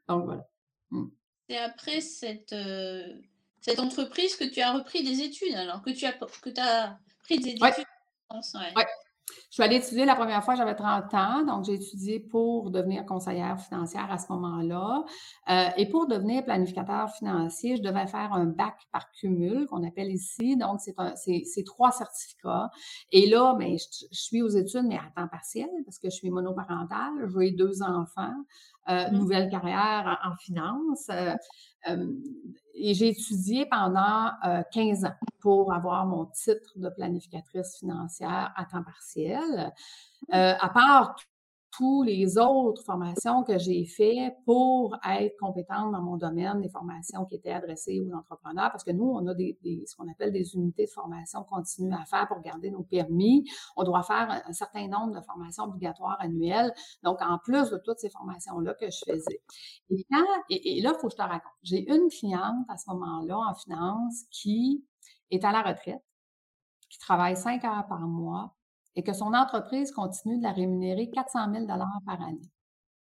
[0.09, 0.47] donc voilà.
[0.91, 1.07] Mmh.
[1.49, 3.21] C'est après cette, euh,
[3.61, 7.41] cette entreprise que tu as repris des études, alors que tu as, que as pris
[7.41, 7.65] des études.
[7.65, 8.87] Ouais.
[9.27, 13.07] Je suis allée étudier la première fois, j'avais 30 ans, donc j'ai étudié pour devenir
[13.07, 15.05] conseillère financière à ce moment-là.
[15.49, 20.11] Euh, et pour devenir planificateur financier, je devais faire un bac par cumul, qu'on appelle
[20.11, 20.57] ici.
[20.57, 22.71] Donc, c'est trois certificats.
[23.13, 26.31] Et là, ben, je, suis aux études, mais à temps partiel, parce que je suis
[26.31, 28.35] monoparentale, j'ai deux enfants.
[28.91, 29.17] euh, mmh.
[29.17, 31.09] nouvelle carrière en, finance.
[32.75, 34.31] Et j'ai étudié pendant
[34.73, 39.73] 15 ans pour avoir mon titre de planificatrice financière à temps partiel.
[40.31, 41.17] à part
[41.77, 47.25] tous les autres formations que j'ai faites pour être compétente dans mon domaine, des formations
[47.25, 50.55] qui étaient adressées aux entrepreneurs, parce que nous, on a des, ce qu'on appelle des
[50.55, 53.45] unités de formation continue à faire pour garder nos permis.
[53.77, 56.73] On doit faire un, certain nombre de formations obligatoires annuelles.
[57.03, 59.43] Donc, en plus de toutes ces formations-là que je faisais.
[59.91, 61.53] Et, et, là, il faut que je te raconte.
[61.63, 64.85] J'ai une cliente à ce moment-là en finance qui
[65.31, 66.03] est à la retraite,
[66.89, 68.55] qui travaille cinq heures par mois,
[68.97, 72.51] et que son entreprise continue de la rémunérer 400 000 par année.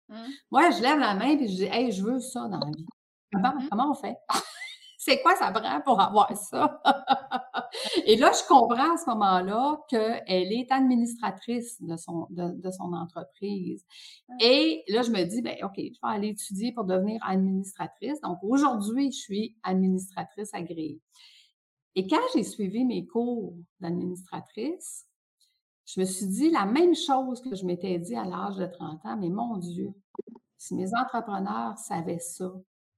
[0.08, 0.14] Mmh.
[0.50, 2.86] Moi, je lève la main et je dis, hey, je veux ça dans la vie.
[3.32, 3.68] Comment, mmh.
[3.70, 4.16] comment on fait?
[5.02, 6.82] C'est quoi ça prend pour avoir ça?
[8.04, 13.86] et là, je comprends à ce moment-là qu'elle est administratrice de son, de, son entreprise.
[14.40, 18.20] Et là, je me dis, ben OK, je vais aller étudier pour devenir administratrice.
[18.20, 21.00] Donc, aujourd'hui, je suis administratrice agréée.
[21.94, 25.06] Et quand j'ai suivi mes cours d'administratrice,
[25.94, 29.04] je me suis dit la même chose que je m'étais dit à l'âge de 30
[29.06, 29.92] ans, mais mon Dieu,
[30.56, 32.52] si mes entrepreneurs savaient ça,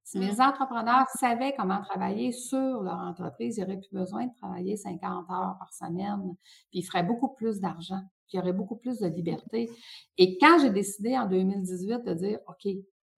[0.05, 0.41] si mes mmh.
[0.41, 5.57] entrepreneurs savaient comment travailler sur leur entreprise, ils n'auraient plus besoin de travailler 50 heures
[5.59, 6.37] par semaine,
[6.71, 9.71] puis ils feraient beaucoup plus d'argent, puis ils auraient beaucoup plus de liberté.
[10.19, 12.71] Et quand j'ai décidé en 2018 de dire, OK,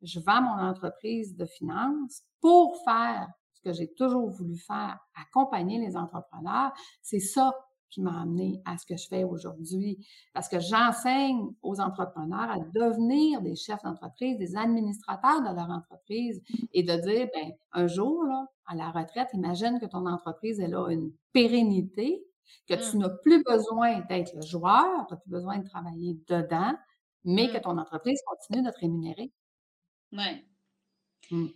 [0.03, 5.79] je vends mon entreprise de finance pour faire ce que j'ai toujours voulu faire, accompagner
[5.79, 7.53] les entrepreneurs, c'est ça
[7.95, 10.05] qui m'a amené à ce que je fais aujourd'hui.
[10.33, 16.43] Parce que j'enseigne aux entrepreneurs à devenir des chefs d'entreprise, des administrateurs de leur entreprise
[16.73, 20.75] et de dire, ben, un jour, là, à la retraite, imagine que ton entreprise, elle
[20.75, 22.25] a une pérennité,
[22.69, 23.01] que tu mmh.
[23.01, 26.75] n'as plus besoin d'être le joueur, tu n'as plus besoin de travailler dedans,
[27.25, 27.63] mais que mmh.
[27.63, 29.33] ton entreprise continue de te rémunérer.
[30.13, 30.45] Oui.
[31.31, 31.47] Mmh.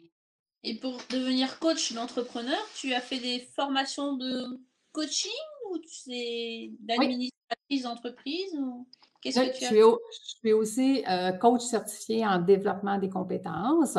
[0.65, 4.61] Et pour devenir coach d'entrepreneur, tu as fait des formations de
[4.93, 5.31] coaching?
[5.71, 8.87] Ou c'est d'administratrice d'entreprise ou
[9.21, 9.71] qu'est-ce que tu as?
[9.71, 13.99] Je suis aussi euh, coach certifié en développement des compétences.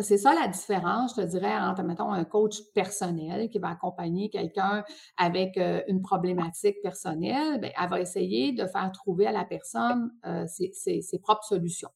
[0.00, 4.30] C'est ça la différence, je te dirais, entre, mettons, un coach personnel qui va accompagner
[4.30, 4.84] quelqu'un
[5.16, 7.60] avec euh, une problématique personnelle.
[7.60, 11.90] Bien, elle va essayer de faire trouver à la personne euh, ses, ses, propres solutions.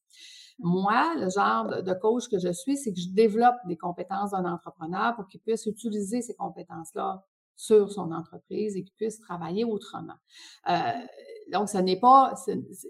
[0.61, 0.69] Mmh.
[0.69, 4.45] Moi, le genre de coach que je suis, c'est que je développe des compétences d'un
[4.45, 7.25] entrepreneur pour qu'il puisse utiliser ces compétences-là
[7.57, 10.15] sur son entreprise et qu'il puisse travailler autrement.
[10.69, 10.93] Euh,
[11.53, 12.35] donc, ce n'est pas,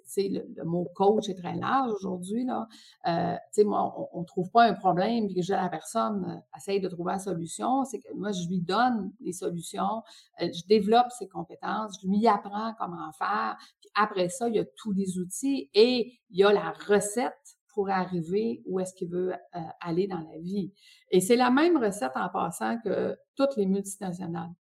[0.05, 2.69] c'est le, mot coach est très large aujourd'hui là.
[3.07, 6.57] Euh, tu sais, moi, on, ne trouve pas un problème puis que la personne euh,
[6.57, 7.85] essaye de trouver la solution.
[7.85, 10.03] C'est que moi, je lui donne les solutions,
[10.41, 13.57] euh, je développe ses compétences, je lui apprends comment faire.
[13.81, 17.57] Puis après ça, il y a tous les outils et il y a la recette
[17.75, 20.73] pour arriver où est-ce qu'il veut euh, aller dans la vie.
[21.11, 24.53] Et c'est la même recette en passant que toutes les multinationales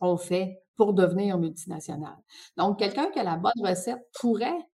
[0.00, 2.18] ont fait pour devenir multinationales.
[2.56, 4.66] Donc, quelqu'un qui a la bonne recette pourrait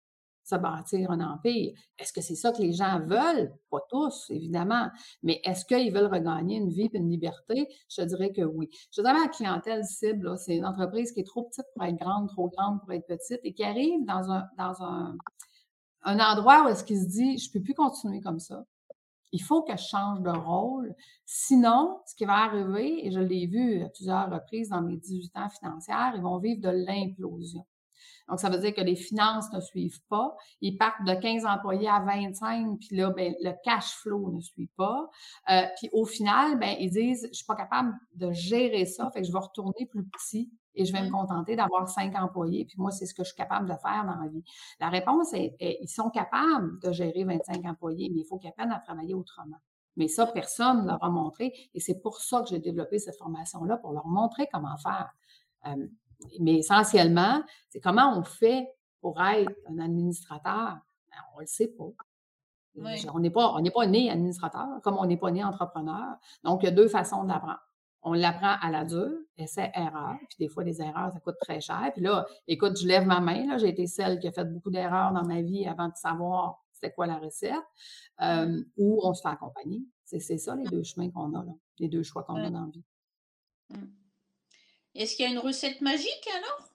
[0.44, 1.72] se bâtir un empire.
[1.98, 3.52] Est-ce que c'est ça que les gens veulent?
[3.70, 4.88] Pas tous, évidemment.
[5.22, 7.68] Mais est-ce qu'ils veulent regagner une vie et une liberté?
[7.88, 8.68] Je dirais que oui.
[8.94, 12.28] Je dirais la clientèle cible, c'est une entreprise qui est trop petite pour être grande,
[12.28, 15.16] trop grande pour être petite et qui arrive dans un,
[16.04, 18.64] un endroit où est-ce qu'il se dit, je peux plus continuer comme ça.
[19.32, 20.94] Il faut que je change de rôle.
[21.24, 25.36] Sinon, ce qui va arriver, et je l'ai vu à plusieurs reprises dans mes 18
[25.36, 27.64] ans financières, ils vont vivre de l'implosion.
[28.28, 30.36] Donc, ça veut dire que les finances ne suivent pas.
[30.60, 34.70] Ils partent de 15 employés à 25, puis là, ben, le cash flow ne suit
[34.76, 35.08] pas.
[35.50, 39.22] Euh, puis au final, ben, ils disent, je suis pas capable de gérer ça, fait
[39.22, 42.76] que je vais retourner plus petit et je vais me contenter d'avoir cinq employés, puis
[42.78, 44.44] moi, c'est ce que je suis capable de faire dans la vie.
[44.80, 48.72] La réponse est, ils sont capables de gérer 25 employés, mais il faut qu'ils apprennent
[48.72, 49.58] à travailler autrement.
[49.96, 53.18] Mais ça, personne ne leur a montré, et c'est pour ça que j'ai développé cette
[53.18, 55.12] formation-là, pour leur montrer comment faire.
[56.40, 58.66] mais essentiellement, c'est comment on fait
[59.00, 60.78] pour être un administrateur?
[61.10, 61.90] Ben, on ne le sait pas.
[63.12, 66.16] On n'est pas, on n'est pas né administrateur, comme on n'est pas né entrepreneur.
[66.42, 67.60] Donc, il y a deux façons d'apprendre
[68.02, 71.90] on l'apprend à la dure, essai-erreur, puis des fois, les erreurs, ça coûte très cher.
[71.92, 74.70] Puis là, écoute, je lève ma main, là, j'ai été celle qui a fait beaucoup
[74.70, 77.54] d'erreurs dans ma vie avant de savoir c'était quoi la recette,
[78.22, 79.82] euh, ou on se fait accompagner.
[80.04, 82.70] C'est ça les deux chemins qu'on a, là, les deux choix qu'on a dans la
[82.70, 82.84] vie.
[83.70, 83.76] Mmh.
[84.94, 86.71] Est-ce qu'il y a une recette magique alors?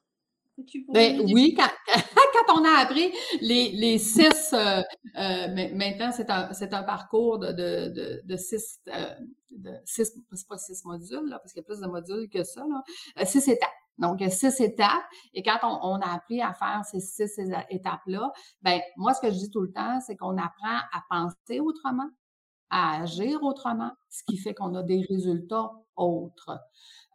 [0.90, 4.82] Ben, oui, quand, quand, on a appris les, les six, euh,
[5.16, 9.14] euh, maintenant c'est un, c'est un parcours de, de, de, de six, euh,
[9.52, 12.44] de six, c'est pas six modules, là, parce qu'il y a plus de modules que
[12.44, 13.70] ça, là, six étapes.
[14.00, 15.06] Donc, six étapes.
[15.34, 17.40] Et quand on, a appris à faire ces six
[17.70, 21.60] étapes-là, ben moi, ce que je dis tout le temps, c'est qu'on apprend à penser
[21.60, 22.08] autrement,
[22.70, 26.58] à agir autrement, ce qui fait qu'on a des résultats autres.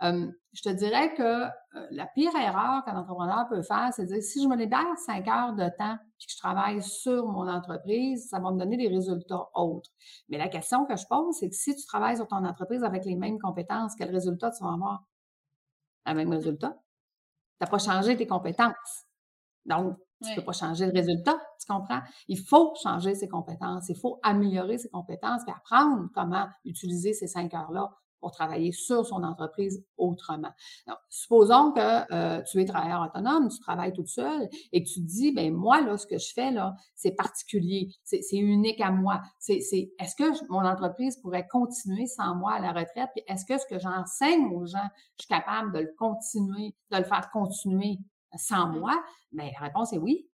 [0.01, 1.47] je te dirais que
[1.91, 5.27] la pire erreur qu'un entrepreneur peut faire, c'est de dire si je me libère cinq
[5.29, 8.89] heures de temps puis que je travaille sur mon entreprise, ça va me donner des
[8.89, 9.91] résultats autres.
[10.29, 13.05] Mais la question que je pose, c'est que si tu travailles sur ton entreprise avec
[13.05, 15.05] les mêmes compétences, quel résultat tu vas avoir?
[16.07, 16.77] Le même résultat.
[17.59, 19.07] Tu n'as pas changé tes compétences.
[19.67, 22.01] Donc, tu ne peux pas changer le résultat, tu comprends?
[22.29, 27.27] Il faut changer ses compétences, il faut améliorer ses compétences et apprendre comment utiliser ces
[27.27, 27.91] cinq heures-là
[28.23, 30.53] pour travailler sur son entreprise autrement.
[30.87, 35.07] Donc, supposons que euh, tu es travailleur autonome, tu travailles toute seule et tu te
[35.07, 39.21] dis, ben moi, là, ce que je fais, là, c'est particulier, c'est unique à moi.
[39.41, 43.11] C'est, est-ce que mon entreprise pourrait continuer sans moi à la retraite?
[43.15, 46.97] Puis est-ce que ce que j'enseigne aux gens, je suis capable de le continuer, de
[46.99, 47.99] le faire continuer
[48.37, 49.03] sans moi?
[49.33, 50.29] Mais ben, la réponse est oui.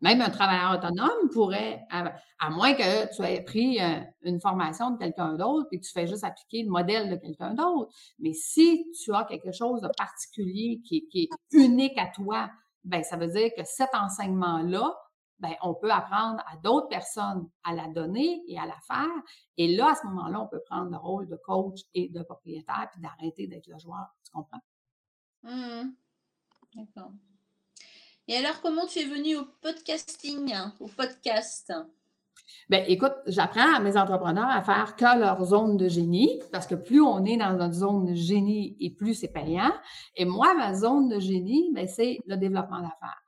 [0.00, 4.98] Même un travailleur autonome pourrait, à, moins que tu aies pris euh, une formation de
[4.98, 7.90] quelqu'un d'autre et que tu fais juste appliquer le modèle de quelqu'un d'autre.
[8.18, 12.50] Mais si tu as quelque chose de particulier qui, est unique à toi,
[12.84, 14.94] ben ça veut dire que cet enseignement-là,
[15.38, 19.22] ben on peut apprendre à d'autres personnes à la donner et à la faire.
[19.56, 22.88] Et là, à ce moment-là, on peut prendre le rôle de coach et de propriétaire
[22.92, 24.06] puis d'arrêter d'être le joueur.
[24.24, 24.60] Tu comprends?
[25.44, 25.92] Mmh.
[26.74, 27.12] D'accord.
[28.26, 31.70] Et alors, comment tu es venu au podcasting, au podcast?
[32.70, 36.74] Bien, écoute, j'apprends à mes entrepreneurs à faire que leur zone de génie, parce que
[36.74, 39.72] plus on est dans notre zone de génie et plus c'est payant.
[40.16, 43.22] Et moi, ma zone de génie, ben, c'est le développement d'affaires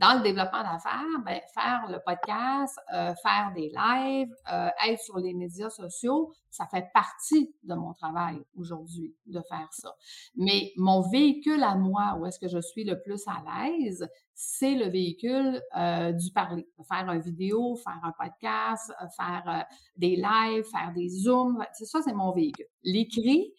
[0.00, 5.18] dans le développement d'affaires, ben, faire le podcast, euh, faire des lives, euh, être sur
[5.18, 9.94] les médias sociaux, ça fait partie de mon travail aujourd'hui de faire ça.
[10.36, 14.74] Mais mon véhicule à moi, où est-ce que je suis le plus à l'aise, c'est
[14.74, 16.66] le véhicule euh, du parler.
[16.88, 22.14] Faire une vidéo, faire un podcast, faire des lives, faire des zooms, c'est ça, c'est
[22.14, 22.64] mon véhicule.
[22.84, 23.52] L'écrit,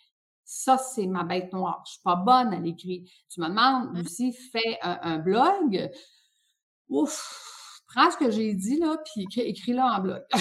[0.43, 1.83] ça, c'est ma bête noire.
[1.85, 3.07] Je suis pas bonne à l'écrit.
[3.29, 4.33] Tu me demandes, aussi, mmh.
[4.51, 5.91] fais un blog
[6.91, 10.23] ouf, prends ce que j'ai dit, là, puis écris-le en bloc.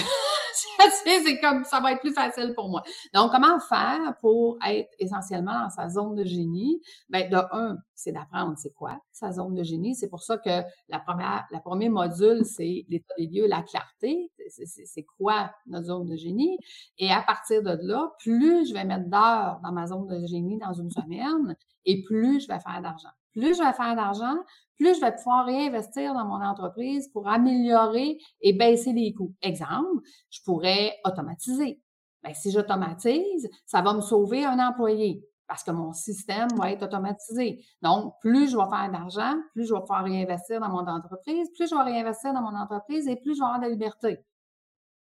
[1.23, 2.83] c'est comme ça va être plus facile pour moi.
[3.13, 6.81] Donc, comment faire pour être essentiellement dans sa zone de génie?
[7.09, 9.95] Bien, de un, c'est d'apprendre c'est quoi sa zone de génie.
[9.95, 14.31] C'est pour ça que la première, la premier module, c'est l'état des lieux, la clarté.
[14.49, 16.57] C'est quoi notre zone de génie?
[16.97, 20.57] Et à partir de là, plus je vais mettre d'heures dans ma zone de génie
[20.57, 23.09] dans une semaine, et plus je vais faire d'argent.
[23.33, 24.35] Plus je vais faire d'argent,
[24.77, 29.33] plus je vais pouvoir réinvestir dans mon entreprise pour améliorer et baisser les coûts.
[29.41, 31.81] Exemple, je pourrais automatiser.
[32.23, 36.83] Bien, si j'automatise, ça va me sauver un employé parce que mon système va être
[36.83, 37.61] automatisé.
[37.81, 41.69] Donc, plus je vais faire d'argent, plus je vais pouvoir réinvestir dans mon entreprise, plus
[41.69, 44.19] je vais réinvestir dans mon entreprise et plus je vais avoir de la liberté.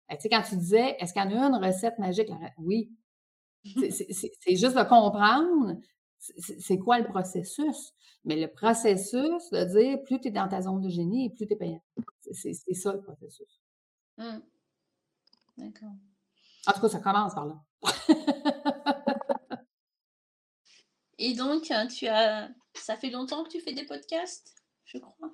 [0.08, 2.30] Ben, tu sais, quand tu disais, est-ce qu'il y en a une recette magique?
[2.56, 2.90] Oui.
[3.64, 5.76] C'est juste de comprendre
[6.20, 7.94] c'est quoi le processus?
[8.24, 11.46] Mais le processus de dire plus tu es dans ta zone de génie et plus
[11.46, 11.82] tu es payant.
[12.32, 13.60] C'est ça le processus.
[14.18, 14.38] Mmh.
[15.56, 15.94] D'accord.
[16.66, 17.62] En tout cas, ça commence par là.
[21.18, 24.54] et donc, hein, tu as ça fait longtemps que tu fais des podcasts,
[24.92, 25.30] je crois?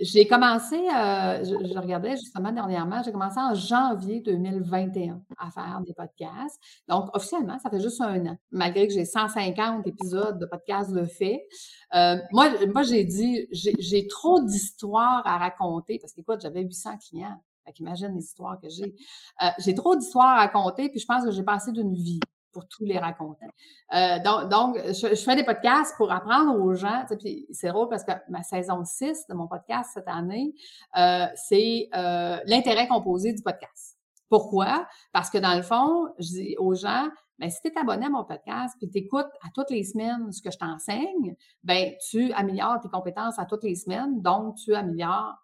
[0.00, 5.92] J'ai commencé, euh, je, regardais justement dernièrement, j'ai commencé en janvier 2021 à faire des
[5.92, 6.60] podcasts.
[6.86, 11.04] Donc, officiellement, ça fait juste un an, malgré que j'ai 150 épisodes de podcasts de
[11.04, 11.48] fait.
[11.94, 17.42] Euh, moi, moi j'ai dit, j'ai trop d'histoires à raconter parce qu'écoute, j'avais 800 clients.
[17.64, 18.94] Fait qu'imagine les histoires que j'ai.
[19.42, 22.20] Euh, j'ai trop d'histoires à raconter, puis je pense que j'ai passé d'une vie
[22.52, 23.46] pour tous les raconter.
[23.94, 27.04] Euh, donc, je, fais des podcasts pour apprendre aux gens.
[27.18, 30.54] Puis c'est drôle parce que ma saison 6 de mon podcast cette année,
[30.96, 33.98] euh, c'est euh, l'intérêt composé du podcast.
[34.28, 34.86] Pourquoi?
[35.12, 37.08] Parce que dans le fond, je dis aux gens,
[37.38, 40.32] ben, si tu es abonné à mon podcast puis tu écoutes à toutes les semaines
[40.32, 44.74] ce que je t'enseigne, ben tu améliores tes compétences à toutes les semaines, donc tu
[44.74, 45.36] améliores,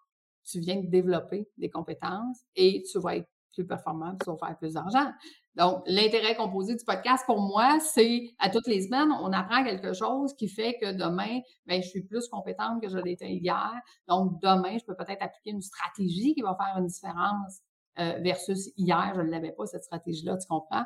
[0.43, 4.57] tu viens de développer des compétences et tu vas être plus performant, tu vas faire
[4.57, 5.11] plus d'argent.
[5.55, 9.93] Donc, l'intérêt composé du podcast, pour moi, c'est à toutes les semaines, on apprend quelque
[9.93, 13.71] chose qui fait que demain, ben, je suis plus compétente que je l'étais hier.
[14.07, 17.61] Donc, demain, je peux peut-être appliquer une stratégie qui va faire une différence
[17.99, 20.85] euh, versus hier, je ne l'avais pas, cette stratégie-là, tu comprends?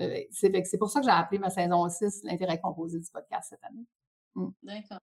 [0.00, 3.62] Euh, c'est pour ça que j'ai appelé ma saison 6 l'intérêt composé du podcast cette
[3.62, 3.86] année.
[4.34, 4.48] Mmh.
[4.64, 5.00] D'accord.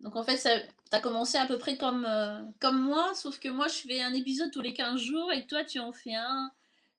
[0.00, 3.48] Donc en fait, tu as commencé à peu près comme, euh, comme moi, sauf que
[3.48, 6.50] moi, je fais un épisode tous les 15 jours et toi, tu en fais un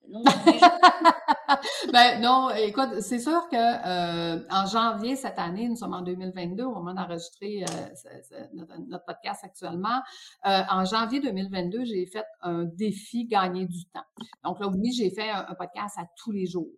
[1.91, 6.63] ben non, écoute, c'est sûr que euh, en janvier cette année, nous sommes en 2022
[6.63, 10.01] au moment d'enregistrer euh, notre, podcast actuellement.
[10.45, 14.05] Euh, en janvier 2022, j'ai fait un défi gagner du temps.
[14.43, 16.71] Donc là, oui, j'ai fait un, un, podcast à tous les jours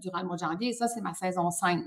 [0.00, 0.68] durant le mois de janvier.
[0.68, 1.82] Et ça, c'est ma saison 5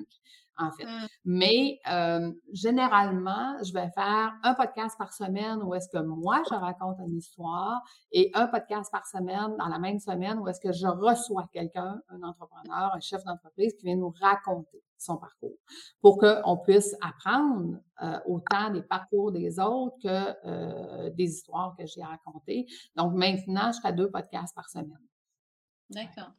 [0.58, 0.86] en fait.
[0.86, 1.08] Mmh.
[1.26, 6.56] Mais euh, généralement, je vais faire un podcast par semaine où est-ce que moi, je
[6.56, 7.82] raconte une histoire
[8.12, 12.02] et un podcast par semaine dans la même semaine où est-ce que je reçois quelqu'un,
[12.10, 15.58] un entrepreneur, un chef d'entreprise qui vient nous raconter son parcours
[16.02, 21.86] pour qu'on puisse apprendre euh, autant des parcours des autres que euh, des histoires que
[21.86, 22.66] j'ai racontées.
[22.96, 25.00] Donc maintenant, je fais deux podcasts par semaine.
[25.90, 26.32] D'accord.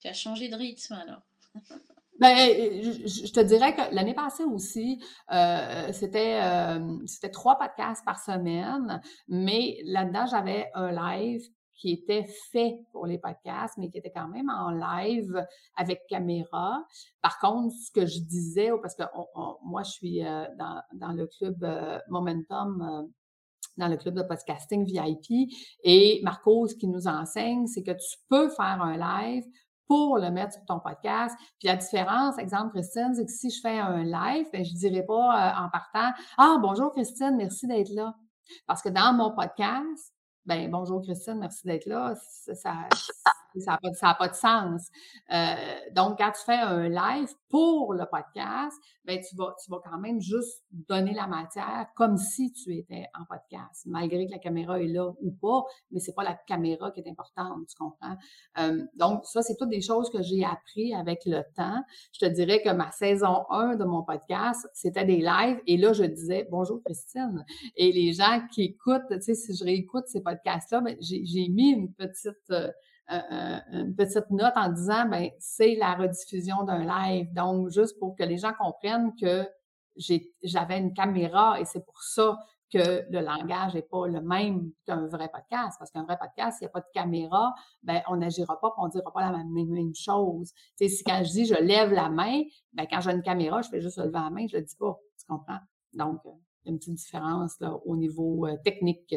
[0.00, 1.22] Tu as changé de rythme alors.
[2.22, 5.02] Ben, je, te dirais que l'année passée aussi,
[5.32, 11.42] euh, c'était euh, c'était trois podcasts par semaine, mais là-dedans, j'avais un live
[11.74, 15.44] qui était fait pour les podcasts, mais qui était quand même en live
[15.76, 16.86] avec caméra.
[17.22, 19.02] Par contre, ce que je disais, parce que
[19.64, 21.66] moi, je suis euh, dans, dans le club
[22.08, 23.10] Momentum
[23.78, 25.50] dans le club de podcasting VIP.
[25.82, 29.44] Et Marco, ce qui nous enseigne, c'est que tu peux faire un live
[29.92, 31.36] pour le mettre sur ton podcast.
[31.58, 34.78] Puis la différence, exemple, Christine, c'est que si je fais un live, ben, je ne
[34.78, 38.14] dirais pas euh, en partant Ah, bonjour Christine, merci d'être là.
[38.66, 40.14] Parce que dans mon podcast,
[40.46, 42.14] ben bonjour Christine, merci d'être là.
[43.54, 43.78] N'a
[44.14, 44.88] pas, de sens.
[45.32, 45.54] Euh,
[45.92, 49.98] donc, quand tu fais un live pour le podcast, ben, tu vas, tu vas quand
[49.98, 54.80] même juste donner la matière comme si tu étais en podcast, malgré que la caméra
[54.80, 58.16] est là ou pas, mais c'est pas la caméra qui est importante, tu comprends?
[58.58, 61.82] Euh, donc, ça, c'est toutes des choses que j'ai appris avec le temps.
[62.12, 65.92] Je te dirais que ma saison 1 de mon podcast, c'était des lives et là,
[65.92, 67.44] je disais bonjour Christine.
[67.76, 71.70] Et les gens qui écoutent, tu sais, si je réécoute ces podcasts-là, ben, j'ai mis
[71.70, 72.50] une petite...
[72.50, 72.70] Euh,
[73.72, 77.32] une petite note en disant, ben c'est la rediffusion d'un live.
[77.32, 79.46] Donc, juste pour que les gens comprennent que
[80.42, 82.38] j'avais une caméra et c'est pour ça
[82.72, 85.76] que le langage n'est pas le même qu'un vrai podcast.
[85.78, 88.86] Parce qu'un vrai podcast, s'il n'y a pas de caméra, ben on n'agira pas, on
[88.86, 90.52] ne dira pas la même, chose.
[90.78, 92.42] Tu sais, si quand je dis je lève la main,
[92.72, 94.98] ben quand j'ai une caméra, je fais juste lever la main, je le dis pas.
[95.18, 95.60] Tu comprends?
[95.92, 99.14] Donc, il y a une petite différence là, au niveau euh, technique.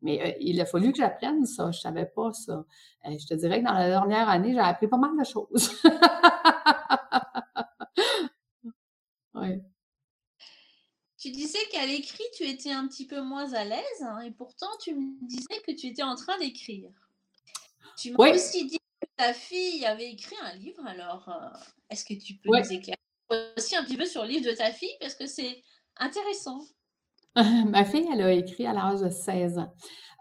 [0.00, 1.72] Mais euh, il a fallu que j'apprenne ça.
[1.72, 2.64] Je savais pas ça.
[3.06, 5.72] Euh, je te dirais que dans la dernière année, j'ai appris pas mal de choses.
[9.34, 9.60] oui.
[11.18, 14.70] Tu disais qu'à l'écrit, tu étais un petit peu moins à l'aise hein, et pourtant
[14.80, 16.90] tu me disais que tu étais en train d'écrire.
[17.98, 21.58] Tu m'as aussi dit que ta fille avait écrit un livre, alors euh,
[21.90, 23.00] est-ce que tu peux nous éclairer
[23.56, 24.96] aussi un petit peu sur le livre de ta fille?
[25.00, 25.64] Parce que c'est
[25.96, 26.64] intéressant.
[27.66, 29.72] Ma fille, elle a écrit à l'âge de 16 ans.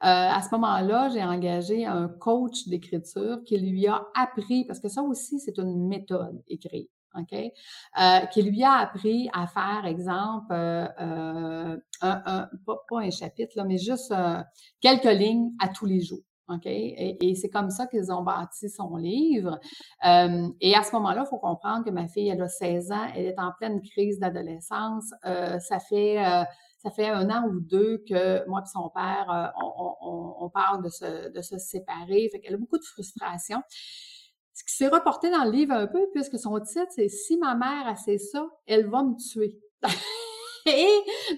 [0.04, 4.90] Euh, à ce moment-là, j'ai engagé un coach d'écriture qui lui a appris, parce que
[4.90, 6.92] ça aussi, c'est une méthode écrite.
[7.16, 7.34] OK?
[7.34, 13.80] Euh, qui lui a appris à faire, exemple, euh, un, pas, un chapitre, là, mais
[13.80, 14.14] juste
[14.82, 16.22] quelques lignes à tous les jours.
[16.64, 19.60] Et, c'est comme ça qu'ils ont bâti son livre.
[20.04, 23.26] et à ce moment-là, il faut comprendre que ma fille, elle a 16 ans, elle
[23.26, 25.12] est en pleine crise d'adolescence.
[25.24, 26.46] ça fait
[26.78, 29.66] ça fait un an ou deux que moi et son père, euh,
[30.02, 32.30] on, parle de se, de se séparer.
[32.32, 33.62] Fait qu'elle a beaucoup de frustration.
[34.54, 37.56] Ce qui s'est reporté dans le livre un peu, puisque son titre, c'est Si ma
[37.56, 39.60] mère a fait ça, elle va me tuer.
[40.68, 40.90] Et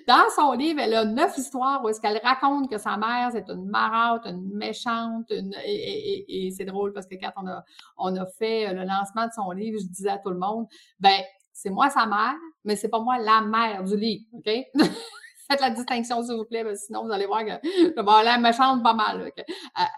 [0.07, 3.47] dans son livre, elle a neuf histoires où est-ce qu'elle raconte que sa mère, c'est
[3.49, 7.63] une marâtre, une méchante, et, c'est drôle parce que quand on a,
[7.97, 10.65] on a fait le lancement de son livre, je disais à tout le monde,
[10.99, 11.21] ben,
[11.53, 14.49] c'est moi sa mère, mais c'est pas moi la mère du livre, OK?
[15.49, 17.97] Faites la distinction, s'il vous plaît, parce que sinon, vous allez voir que je vais
[17.97, 19.31] avoir pas mal.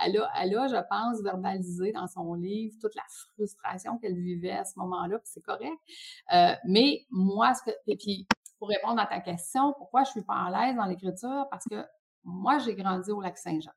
[0.06, 4.52] Elle, a, elle a, je pense, verbalisé dans son livre toute la frustration qu'elle vivait
[4.52, 5.78] à ce moment-là, puis c'est correct.
[6.34, 8.28] Euh, mais moi, ce que, et puis,
[8.60, 11.48] pour répondre à ta question, pourquoi je suis pas à l'aise dans l'écriture?
[11.52, 11.84] Parce que
[12.24, 13.72] moi, j'ai grandi au lac Saint-Jean.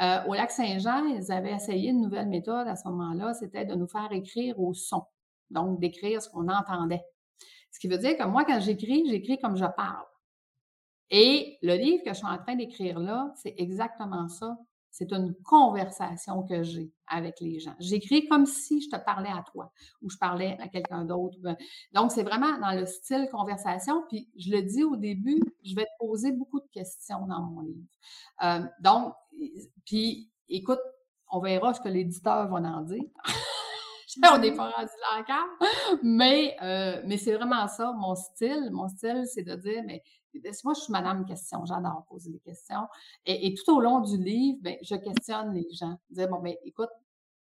[0.00, 3.74] Euh, au lac Saint-Jean, ils avaient essayé une nouvelle méthode à ce moment-là, c'était de
[3.74, 5.02] nous faire écrire au son,
[5.50, 7.02] donc d'écrire ce qu'on entendait.
[7.72, 10.06] Ce qui veut dire que moi, quand j'écris, j'écris comme je parle.
[11.10, 14.56] Et le livre que je suis en train d'écrire là, c'est exactement ça.
[14.90, 17.74] C'est une conversation que j'ai avec les gens.
[17.78, 21.38] J'écris comme si je te parlais à toi ou je parlais à quelqu'un d'autre.
[21.92, 24.02] Donc, c'est vraiment dans le style conversation.
[24.08, 27.60] Puis, je le dis au début, je vais te poser beaucoup de questions dans mon
[27.60, 27.86] livre.
[28.42, 29.14] Euh, donc,
[29.84, 30.80] puis, écoute,
[31.30, 33.04] on verra ce que l'éditeur va en dire.
[34.32, 35.98] on n'est pas rendu là encore.
[36.02, 38.70] Mais, euh, mais c'est vraiment ça, mon style.
[38.72, 40.02] Mon style, c'est de dire, mais
[40.64, 42.86] moi, je suis madame question, j'adore poser des questions.
[43.26, 45.96] Et, tout au long du livre, ben, je questionne les gens.
[46.10, 46.90] Dire, bon, ben, écoute,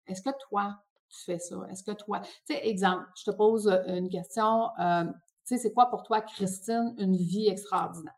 [0.06, 0.76] Est-ce que toi,
[1.10, 1.56] tu fais ça?
[1.70, 5.12] Est-ce que toi, tu sais, exemple, je te pose une question, euh, tu
[5.46, 8.14] sais, c'est quoi pour toi, Christine, une vie extraordinaire?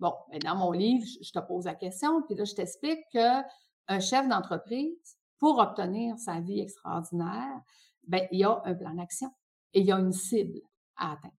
[0.00, 3.42] Bon, ben, dans mon livre, je te pose la question, puis là, je t'explique que
[3.88, 7.60] un chef d'entreprise, pour obtenir sa vie extraordinaire,
[8.06, 9.28] ben, il y a un plan d'action
[9.74, 10.60] et il y a une cible
[10.96, 11.34] à atteindre.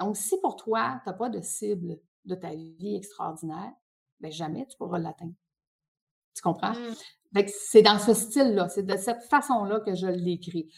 [0.00, 3.70] Donc, si pour toi, tu n'as pas de cible de ta vie extraordinaire,
[4.18, 5.34] ben, jamais tu pourras l'atteindre.
[6.34, 6.72] Tu comprends?
[6.72, 7.44] Mmh.
[7.46, 10.68] C'est dans ce style-là, c'est de cette façon-là que je l'écris.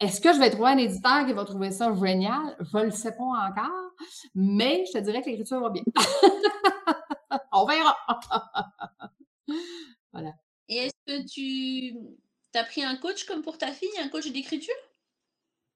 [0.00, 2.56] Est-ce que je vais trouver un éditeur qui va trouver ça génial?
[2.58, 3.90] Je ne le sais pas encore,
[4.34, 5.82] mais je te dirais que l'écriture va bien.
[7.52, 7.98] On verra.
[10.14, 10.32] voilà.
[10.68, 11.96] Et est-ce que tu
[12.54, 14.74] as pris un coach comme pour ta fille, un coach d'écriture?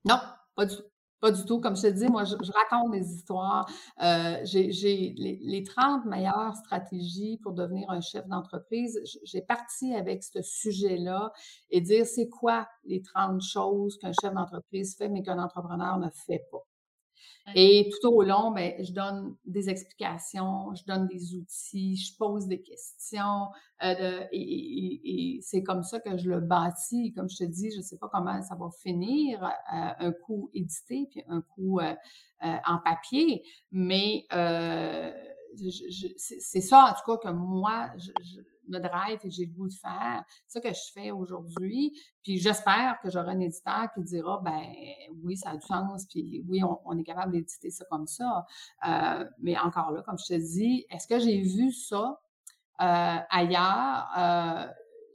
[0.04, 0.18] Non,
[0.54, 1.60] pas du tout.
[1.60, 3.68] Comme je te dis, moi, je, raconte des histoires.
[4.02, 9.00] Euh, j'ai les, les, 30 meilleures stratégies pour devenir un chef d'entreprise.
[9.24, 11.32] J'ai parti avec ce sujet-là
[11.70, 16.08] et dire c'est quoi les 30 choses qu'un chef d'entreprise fait, mais qu'un entrepreneur ne
[16.10, 16.67] fait pas.
[17.54, 22.46] Et tout au long, ben, je donne des explications, je donne des outils, je pose
[22.46, 23.48] des questions.
[23.82, 27.12] Euh, et, c'est comme ça que je le bâtis.
[27.14, 30.50] Comme je te dis, je ne sais pas comment ça va finir, euh, un coup
[30.54, 31.94] édité, puis un coup euh,
[32.40, 33.42] en papier.
[33.72, 34.26] Mais
[36.16, 39.74] c'est ça, en tout cas, que moi, je me drive et j'ai le goût de
[39.74, 40.24] faire.
[40.46, 41.98] C'est ça que je fais aujourd'hui.
[42.22, 44.62] Puis j'espère que j'aurai un éditeur qui dira, ben
[45.22, 48.46] oui, ça a du sens, puis oui, on, est capable d'éditer ça comme ça.
[48.86, 52.20] Euh, mais encore là, comme je te dis, est-ce que j'ai vu ça
[52.80, 54.08] euh, ailleurs?
[54.18, 54.66] Euh,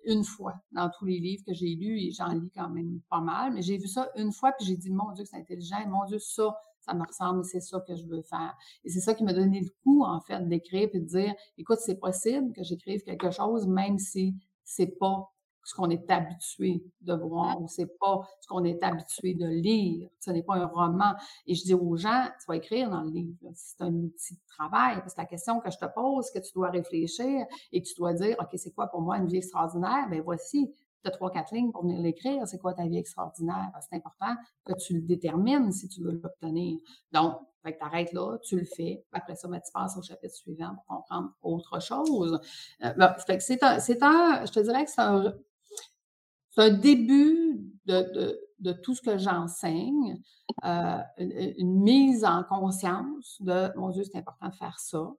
[0.06, 3.22] une fois dans tous les livres que j'ai lus, et j'en lis quand même pas
[3.22, 6.06] mal, mais j'ai vu ça une fois, puis j'ai dit, mon Dieu, c'est intelligent, mon
[6.06, 8.56] Dieu, ça, ça me ressemble, c'est ça que je veux faire.
[8.84, 11.80] Et c'est ça qui m'a donné le coup, en fait, d'écrire et de dire, écoute,
[11.80, 15.30] c'est possible que j'écrive quelque chose, même si c'est pas
[15.66, 20.10] ce qu'on est habitué de voir ou c'est pas ce qu'on est habitué de lire.
[20.20, 21.14] Ce n'est pas un roman.
[21.48, 23.38] Et je dis aux gens, tu vas écrire dans le livre.
[23.54, 24.98] C'est un outil de travail.
[25.00, 28.14] Parce que la question que je te pose, que tu dois réfléchir et tu dois
[28.14, 30.08] dire, OK, c'est quoi pour moi une vie extraordinaire?
[30.10, 30.70] Ben voici,
[31.04, 32.48] tu as trois, quatre lignes pour venir l'écrire.
[32.48, 33.72] C'est quoi ta vie extraordinaire?
[33.82, 34.36] C'est important
[34.66, 36.80] que tu le détermines si tu veux l'obtenir.
[37.12, 39.06] Donc, tu arrêtes là, tu le fais.
[39.12, 42.40] Après ça, ben, tu passes au chapitre suivant pour comprendre autre chose.
[42.84, 49.02] Euh, ben, c'est un, je te dirais que c'est un, début de, de, tout ce
[49.02, 50.22] que j'enseigne,
[50.66, 55.12] euh, une, mise en conscience de, mon Dieu, c'est important de faire ça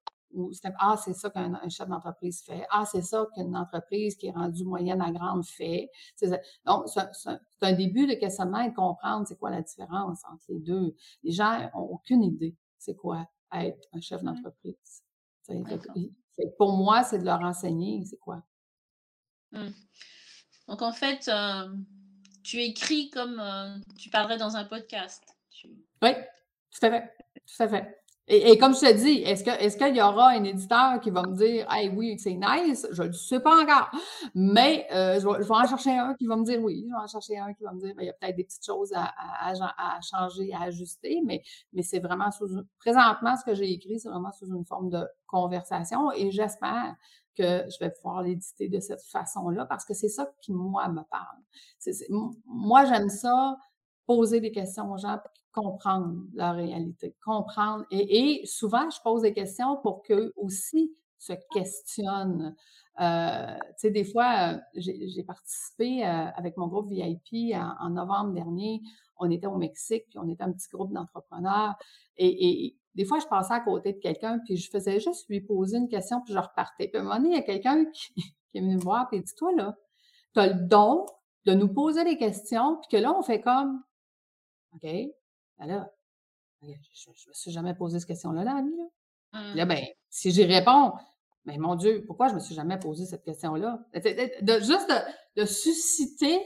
[0.78, 2.66] ah, c'est ça qu'un chef d'entreprise fait.
[2.70, 5.90] Ah, c'est ça qu'une entreprise qui est rendue moyenne à grande fait.
[6.64, 7.30] Donc, c'est
[7.62, 10.94] un début de questionnement et de comprendre c'est quoi la différence entre les deux.
[11.22, 15.02] Les gens n'ont aucune idée c'est quoi être un chef d'entreprise.
[16.58, 18.42] Pour moi, c'est de leur enseigner c'est quoi.
[19.52, 19.68] Mmh.
[20.68, 21.68] Donc, en fait, euh,
[22.42, 25.22] tu écris comme euh, tu parlerais dans un podcast.
[26.02, 26.10] Oui,
[26.70, 27.16] tout à fait.
[27.46, 28.03] Tout à fait.
[28.26, 31.22] Et, comme je te dis, est-ce que est-ce qu'il y aura un éditeur qui va
[31.22, 33.90] me dire Hey oui, c'est nice, je ne le sais pas encore.
[34.34, 36.86] Mais euh, je, vais, en chercher un qui va me dire oui.
[36.88, 38.44] Je vais en chercher un qui va me dire ben, il y a peut-être des
[38.44, 41.42] petites choses à, à, changer, à ajuster, mais,
[41.74, 42.48] mais c'est vraiment sous
[42.78, 46.96] présentement ce que j'ai écrit, c'est vraiment sous une forme de conversation et j'espère
[47.36, 51.02] que je vais pouvoir l'éditer de cette façon-là parce que c'est ça qui, moi, me
[51.10, 51.38] parle.
[52.46, 53.56] moi, j'aime ça,
[54.06, 55.18] poser des questions aux gens
[55.54, 57.84] comprendre la réalité, comprendre.
[57.90, 62.54] Et, souvent, je pose des questions pour qu'eux aussi se questionnent.
[63.00, 68.32] Euh, tu sais, des fois, euh, j'ai participé euh, avec mon groupe VIP en, novembre
[68.32, 68.82] dernier.
[69.16, 71.74] On était au Mexique, puis on était un petit groupe d'entrepreneurs.
[72.16, 75.78] Et, des fois, je passais à côté de quelqu'un, puis je faisais juste lui poser
[75.78, 76.86] une question, puis je repartais.
[76.88, 78.12] Puis à un moment donné, il y a quelqu'un qui,
[78.54, 79.76] est venu me voir, puis il dit, toi, là,
[80.32, 81.06] tu as le don
[81.44, 83.82] de nous poser des questions, puis que là, on fait comme,
[84.74, 85.90] OK, ben là,
[86.62, 88.76] je ne me suis jamais posé cette question-là la vie.
[88.76, 89.54] Là.
[89.54, 89.68] là, mmh.
[89.68, 90.92] ben, si j'y réponds,
[91.44, 93.78] mais ben, mon Dieu, pourquoi je me suis jamais posé cette question-là?
[93.94, 94.92] De, juste
[95.36, 96.40] de, susciter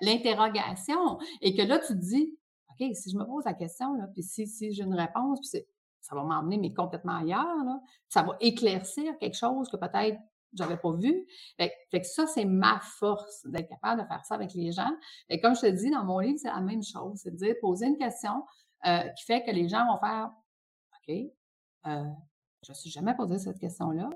[0.00, 2.34] l'interrogation et que là, tu te dis,
[2.70, 5.62] OK, si je me pose la question, là, puis si, si j'ai une réponse, puis
[6.00, 10.18] ça va m'emmener mais complètement ailleurs, là, ça va éclaircir quelque chose que peut-être
[10.54, 11.26] j'avais pas vu.
[11.56, 14.90] Fait, que ça, c'est ma force d'être capable de faire ça avec les gens.
[15.28, 17.20] Et comme je te dis, dans mon livre, c'est la même chose.
[17.22, 18.44] C'est de dire, poser une question
[18.86, 20.30] euh, qui fait que les gens vont faire
[21.08, 21.14] OK,
[21.86, 22.04] euh,
[22.64, 24.10] je ne suis jamais posé cette question-là.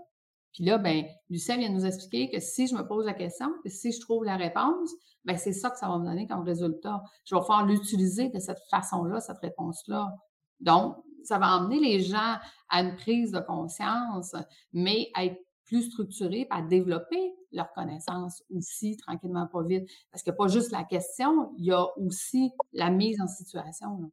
[0.52, 3.68] Puis là, ben, Lucien vient nous expliquer que si je me pose la question, et
[3.68, 4.90] si je trouve la réponse,
[5.24, 7.02] ben, c'est ça que ça va me donner comme résultat.
[7.24, 10.14] Je vais pouvoir l'utiliser de cette façon-là, cette réponse-là.
[10.60, 12.36] Donc, ça va emmener les gens
[12.68, 14.34] à une prise de conscience,
[14.72, 19.88] mais à être plus structurés, à développer leurs connaissances aussi, tranquillement, pas vite.
[20.10, 23.26] Parce qu'il n'y a pas juste la question, il y a aussi la mise en
[23.26, 24.10] situation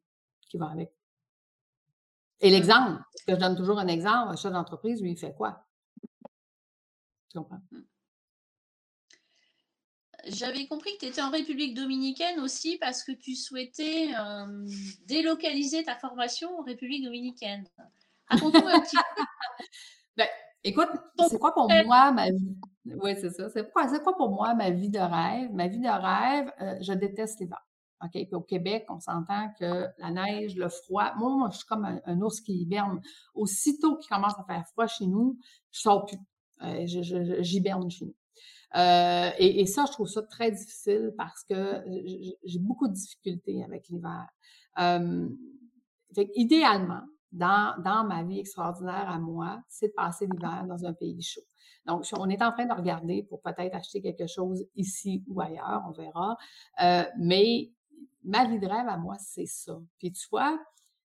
[0.48, 0.92] qui va avec.
[2.40, 5.34] Et l'exemple, parce que je donne toujours un exemple, un chef d'entreprise, lui, il fait
[5.34, 5.64] quoi?
[7.30, 7.60] Tu comprends?
[10.26, 14.08] J'avais compris que tu étais en République dominicaine aussi parce que tu souhaitais
[15.06, 17.66] délocaliser ta formation en République dominicaine.
[18.28, 19.22] Raconte-nous un petit peu.
[20.16, 20.28] Ben,
[20.64, 20.88] écoute,
[21.28, 22.56] c'est quoi pour moi ma vie?
[22.86, 23.48] Oui, c'est ça.
[23.48, 25.52] C'est quoi, quoi, pour moi ma vie de rêve?
[25.52, 27.64] Ma vie de rêve, euh, je déteste l'hiver.
[28.02, 28.10] OK?
[28.12, 32.20] Puis au Québec, on s'entend que la neige, le froid, moi, je suis comme un,
[32.20, 33.00] ours qui hiberne.
[33.34, 35.38] Aussitôt qu'il commence à faire froid chez nous,
[35.70, 36.18] je sors plus.
[36.62, 36.84] Euh,
[37.40, 38.14] j'hiberne chez nous.
[38.76, 41.82] Euh, et, ça, je trouve ça très difficile parce que
[42.44, 44.26] j'ai beaucoup de difficultés avec l'hiver.
[44.78, 45.28] Euh,
[46.34, 47.02] idéalement,
[47.34, 51.42] dans, ma vie extraordinaire à moi, c'est de passer l'hiver dans un pays chaud.
[51.84, 55.82] Donc, on est en train de regarder pour peut-être acheter quelque chose ici ou ailleurs,
[55.88, 56.36] on verra.
[56.82, 57.70] Euh, mais
[58.22, 59.78] ma vie de rêve à moi, c'est ça.
[59.98, 60.58] Puis tu vois,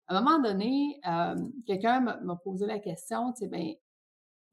[0.07, 3.73] à un moment donné, euh, quelqu'un m'a posé la question, tu sais, ben,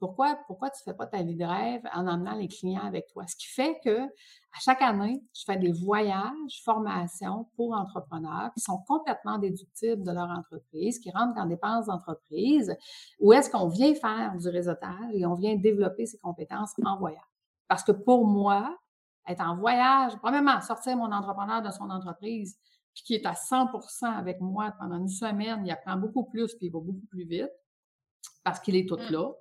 [0.02, 3.06] pourquoi, pourquoi tu ne fais pas ta vie de rêve en emmenant les clients avec
[3.06, 3.24] toi?
[3.28, 8.60] Ce qui fait que à chaque année, je fais des voyages, formations pour entrepreneurs qui
[8.60, 12.76] sont complètement déductibles de leur entreprise, qui rentrent en dépenses d'entreprise,
[13.20, 17.22] où est-ce qu'on vient faire du réseautage et on vient développer ses compétences en voyage?
[17.68, 18.76] Parce que pour moi,
[19.28, 22.58] être en voyage, premièrement, sortir mon entrepreneur de son entreprise,
[22.92, 26.66] puis qui est à 100% avec moi pendant une semaine, il apprend beaucoup plus, puis
[26.66, 27.52] il va beaucoup plus vite
[28.44, 29.12] parce qu'il est tout mmh.
[29.12, 29.32] là.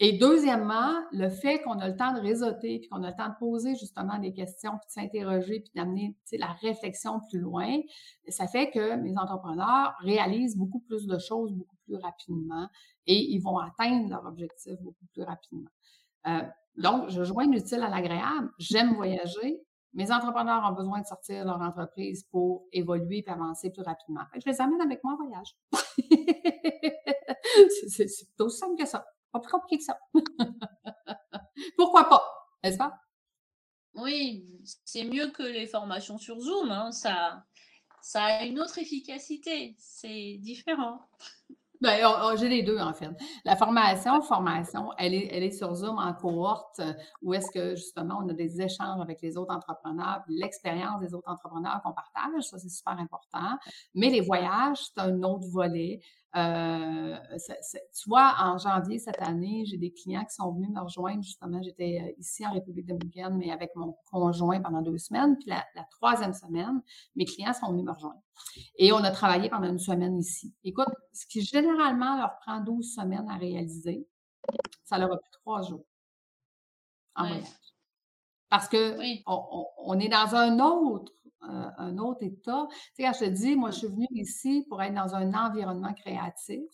[0.00, 3.28] Et deuxièmement, le fait qu'on a le temps de réseauter, puis qu'on a le temps
[3.28, 7.80] de poser justement des questions, puis de s'interroger, puis d'amener la réflexion plus loin,
[8.28, 12.68] ça fait que mes entrepreneurs réalisent beaucoup plus de choses beaucoup plus rapidement
[13.06, 15.70] et ils vont atteindre leur objectif beaucoup plus rapidement.
[16.26, 16.42] Euh,
[16.76, 18.50] donc, je joins l'utile à l'agréable.
[18.58, 19.62] J'aime voyager.
[19.94, 24.22] Mes entrepreneurs ont besoin de sortir leur entreprise pour évoluer et avancer plus rapidement.
[24.34, 25.54] je les amène avec moi en voyage.
[27.88, 28.06] c'est
[28.40, 29.06] aussi simple que ça.
[29.30, 29.96] Pas plus compliqué que ça.
[31.76, 32.22] Pourquoi pas,
[32.62, 32.98] n'est-ce pas?
[33.94, 34.44] Oui,
[34.84, 36.72] c'est mieux que les formations sur Zoom.
[36.72, 36.90] Hein.
[36.90, 37.44] Ça,
[38.02, 39.76] ça a une autre efficacité.
[39.78, 41.08] C'est différent.
[41.84, 43.10] Ben, oh, oh, j'ai les deux, en fait.
[43.44, 47.76] La formation, formation, elle est, elle est sur Zoom en cohorte, euh, où est-ce que,
[47.76, 52.42] justement, on a des échanges avec les autres entrepreneurs, l'expérience des autres entrepreneurs qu'on partage,
[52.44, 53.58] ça, c'est super important.
[53.94, 56.00] Mais les voyages, c'est un autre volet.
[56.36, 57.16] Euh,
[57.94, 61.22] tu vois, en janvier cette année, j'ai des clients qui sont venus me rejoindre.
[61.22, 65.36] Justement, j'étais euh, ici en République dominicaine, mais avec mon conjoint pendant deux semaines.
[65.36, 66.82] Puis la, troisième semaine,
[67.14, 68.20] mes clients sont venus me rejoindre.
[68.76, 70.52] Et on a travaillé pendant une semaine ici.
[70.64, 74.08] Écoute, ce qui généralement leur prend 12 semaines à réaliser,
[74.84, 75.84] ça leur a pris trois jours
[77.14, 77.46] en voyage.
[78.48, 81.12] Parce que on, est dans un autre
[81.48, 82.66] un autre état.
[82.70, 85.32] Tu sais, quand je te dis, moi, je suis venue ici pour être dans un
[85.34, 86.70] environnement créatif.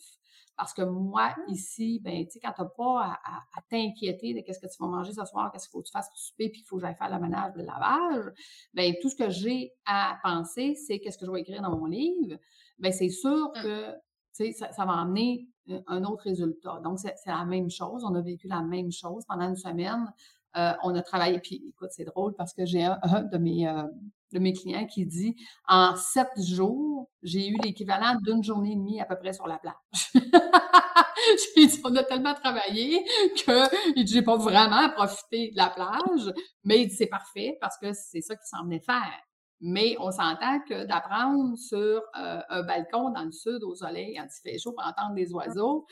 [0.61, 1.53] Parce que moi, mmh.
[1.53, 4.89] ici, ben, tu sais, quand tu n'as pas à, t'inquiéter de qu'est-ce que tu vas
[4.89, 6.83] manger ce soir, qu'est-ce qu'il faut que tu fasses pour souper, puis qu'il faut que
[6.83, 8.31] j'aille faire le ménage, le lavage,
[8.75, 11.87] ben, tout ce que j'ai à penser, c'est qu'est-ce que je vais écrire dans mon
[11.87, 12.37] livre.
[12.79, 13.63] Ben, c'est sûr mmh.
[13.63, 13.99] que, tu
[14.33, 15.49] sais, ça, ça va emmener
[15.87, 16.79] un autre résultat.
[16.85, 18.05] Donc, c'est la même chose.
[18.05, 20.13] On a vécu la même chose pendant une semaine.
[20.57, 23.85] Euh, on a travaillé, puis écoute, c'est drôle parce que j'ai un, de mes euh,
[24.33, 25.37] de mes clients qui dit
[25.69, 29.59] en sept jours, j'ai eu l'équivalent d'une journée et demie à peu près sur la
[29.59, 29.75] plage.
[31.85, 33.05] on a tellement travaillé
[33.47, 36.33] que j'ai pas vraiment profité de la plage,
[36.65, 39.21] mais c'est parfait parce que c'est ça qu'il s'en venait faire.
[39.61, 41.77] Mais on s'entend que d'apprendre sur
[42.19, 45.33] euh, un balcon dans le sud au soleil, quand il fait chaud pour entendre des
[45.33, 45.87] oiseaux,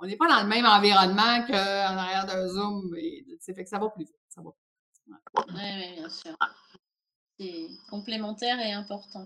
[0.00, 2.94] on n'est pas dans le même environnement qu'en arrière d'un Zoom.
[2.96, 4.14] Et, fait que ça va plus vite.
[4.28, 4.40] Ça
[5.48, 6.36] oui, bien sûr.
[7.42, 9.24] C'est complémentaire et important.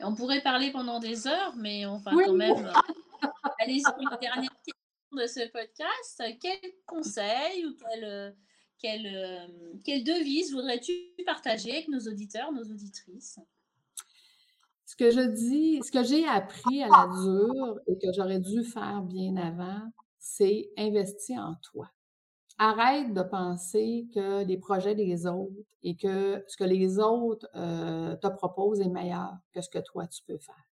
[0.00, 4.16] on pourrait parler pendant des heures, mais on va quand même euh, aller sur une
[4.20, 6.22] dernière question de ce podcast.
[6.40, 8.36] Quel conseil ou quelle,
[8.78, 9.46] quelle, euh,
[9.84, 10.92] quelle devise voudrais-tu
[11.26, 13.40] partager avec nos auditeurs, nos auditrices?
[14.86, 18.62] Ce que je dis, ce que j'ai appris à la dure et que j'aurais dû
[18.62, 21.90] faire bien avant, c'est investir en toi.
[22.62, 28.14] Arrête de penser que les projets des autres et que ce que les autres euh,
[28.16, 30.68] te proposent est meilleur que ce que toi tu peux faire.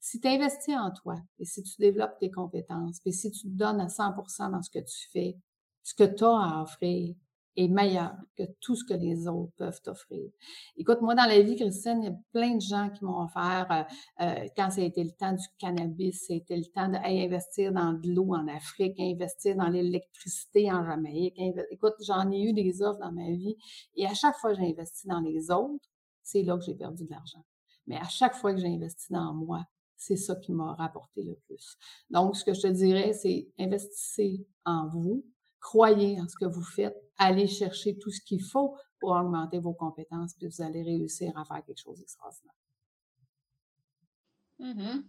[0.00, 3.56] Si tu investis en toi et si tu développes tes compétences, et si tu te
[3.56, 5.36] donnes à 100% dans ce que tu fais,
[5.84, 7.14] ce que tu as à offrir,
[7.56, 10.30] est meilleur que tout ce que les autres peuvent t'offrir.
[10.76, 13.66] Écoute, moi, dans la vie, Christine, il y a plein de gens qui m'ont offert,
[13.70, 17.92] euh, euh, quand ça a été le temps du cannabis, c'était le temps d'investir dans
[17.92, 21.38] de l'eau en Afrique, investir dans l'électricité en Jamaïque.
[21.70, 23.56] Écoute, j'en ai eu des offres dans ma vie
[23.96, 25.88] et à chaque fois que j'ai investi dans les autres,
[26.22, 27.44] c'est là que j'ai perdu de l'argent.
[27.86, 29.64] Mais à chaque fois que j'ai investi dans moi,
[29.96, 31.76] c'est ça qui m'a rapporté le plus.
[32.10, 35.24] Donc, ce que je te dirais, c'est investissez en vous,
[35.62, 39.72] croyez en ce que vous faites, allez chercher tout ce qu'il faut pour augmenter vos
[39.72, 42.54] compétences, puis vous allez réussir à faire quelque chose d'extraordinaire.
[44.60, 45.02] Mm-hmm.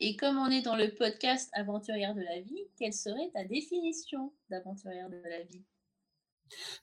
[0.00, 4.32] Et comme on est dans le podcast Aventurière de la vie, quelle serait ta définition
[4.50, 5.64] d'aventurière de la vie?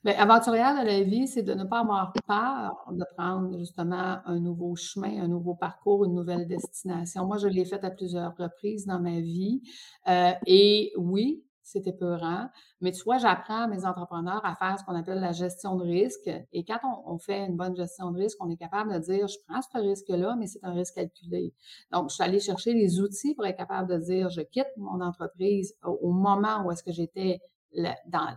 [0.04, 4.40] Bien, aventurière de la vie, c'est de ne pas avoir peur de prendre justement un
[4.40, 7.26] nouveau chemin, un nouveau parcours, une nouvelle destination.
[7.26, 9.62] Moi, je l'ai fait à plusieurs reprises dans ma vie.
[10.08, 12.48] Euh, et oui, c'était peurant.
[12.80, 15.84] Mais tu vois, j'apprends à mes entrepreneurs à faire ce qu'on appelle la gestion de
[15.84, 16.30] risque.
[16.52, 19.38] Et quand on, fait une bonne gestion de risque, on est capable de dire, je
[19.48, 21.54] prends ce risque-là, mais c'est un risque calculé.
[21.92, 25.00] Donc, je suis allée chercher les outils pour être capable de dire, je quitte mon
[25.00, 27.40] entreprise au moment où est-ce que j'étais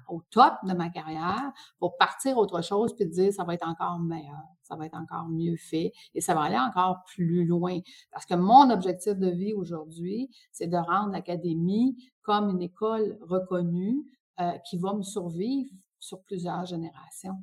[0.09, 3.99] au top de ma carrière pour partir autre chose puis dire ça va être encore
[3.99, 7.79] meilleur, ça va être encore mieux fait et ça va aller encore plus loin.
[8.11, 14.03] Parce que mon objectif de vie aujourd'hui, c'est de rendre l'académie comme une école reconnue
[14.39, 15.69] euh, qui va me survivre
[15.99, 17.41] sur plusieurs générations.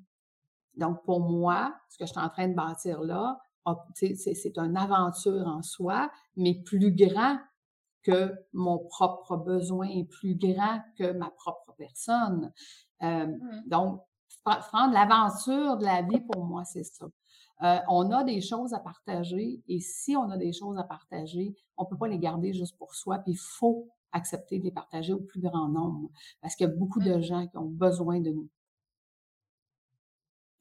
[0.77, 3.39] Donc, pour moi, ce que je suis en train de bâtir là,
[3.95, 7.39] c'est une aventure en soi, mais plus grand
[8.03, 12.53] que mon propre besoin est plus grand que ma propre personne.
[13.03, 13.63] Euh, mmh.
[13.67, 14.03] Donc,
[14.45, 17.07] prendre l'aventure de la vie, pour moi, c'est ça.
[17.63, 21.55] Euh, on a des choses à partager et si on a des choses à partager,
[21.77, 25.13] on peut pas les garder juste pour soi, puis il faut accepter de les partager
[25.13, 27.23] au plus grand nombre parce qu'il y a beaucoup de mmh.
[27.23, 28.49] gens qui ont besoin de nous.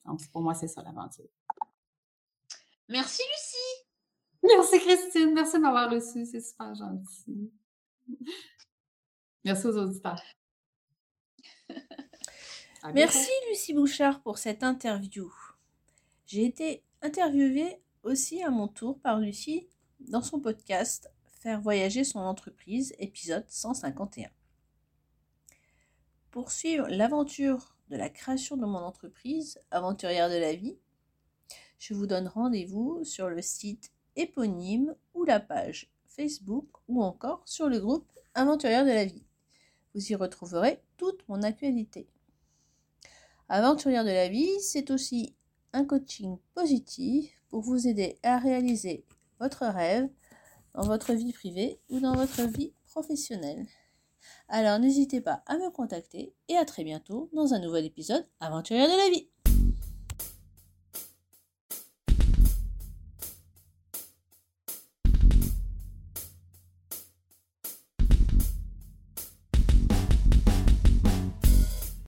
[0.05, 1.29] Donc, pour moi, c'est ça l'aventure.
[2.87, 3.60] Merci, Lucie.
[4.43, 7.51] Merci Christine, merci de m'avoir reçu, c'est super gentil.
[9.43, 10.21] Merci aux auditeurs.
[12.93, 15.31] Merci Lucie Bouchard pour cette interview.
[16.25, 19.67] J'ai été interviewée aussi à mon tour par Lucie
[19.99, 21.11] dans son podcast
[21.41, 24.29] Faire voyager son entreprise, épisode 151.
[26.29, 30.77] Pour suivre l'aventure de la création de mon entreprise, aventurière de la vie,
[31.79, 33.91] je vous donne rendez-vous sur le site
[35.13, 39.25] ou la page Facebook ou encore sur le groupe Aventurière de la vie.
[39.93, 42.07] Vous y retrouverez toute mon actualité.
[43.49, 45.35] Aventurière de la vie, c'est aussi
[45.73, 49.05] un coaching positif pour vous aider à réaliser
[49.39, 50.09] votre rêve
[50.73, 53.67] dans votre vie privée ou dans votre vie professionnelle.
[54.47, 58.87] Alors n'hésitez pas à me contacter et à très bientôt dans un nouvel épisode Aventurière
[58.87, 59.30] de la vie.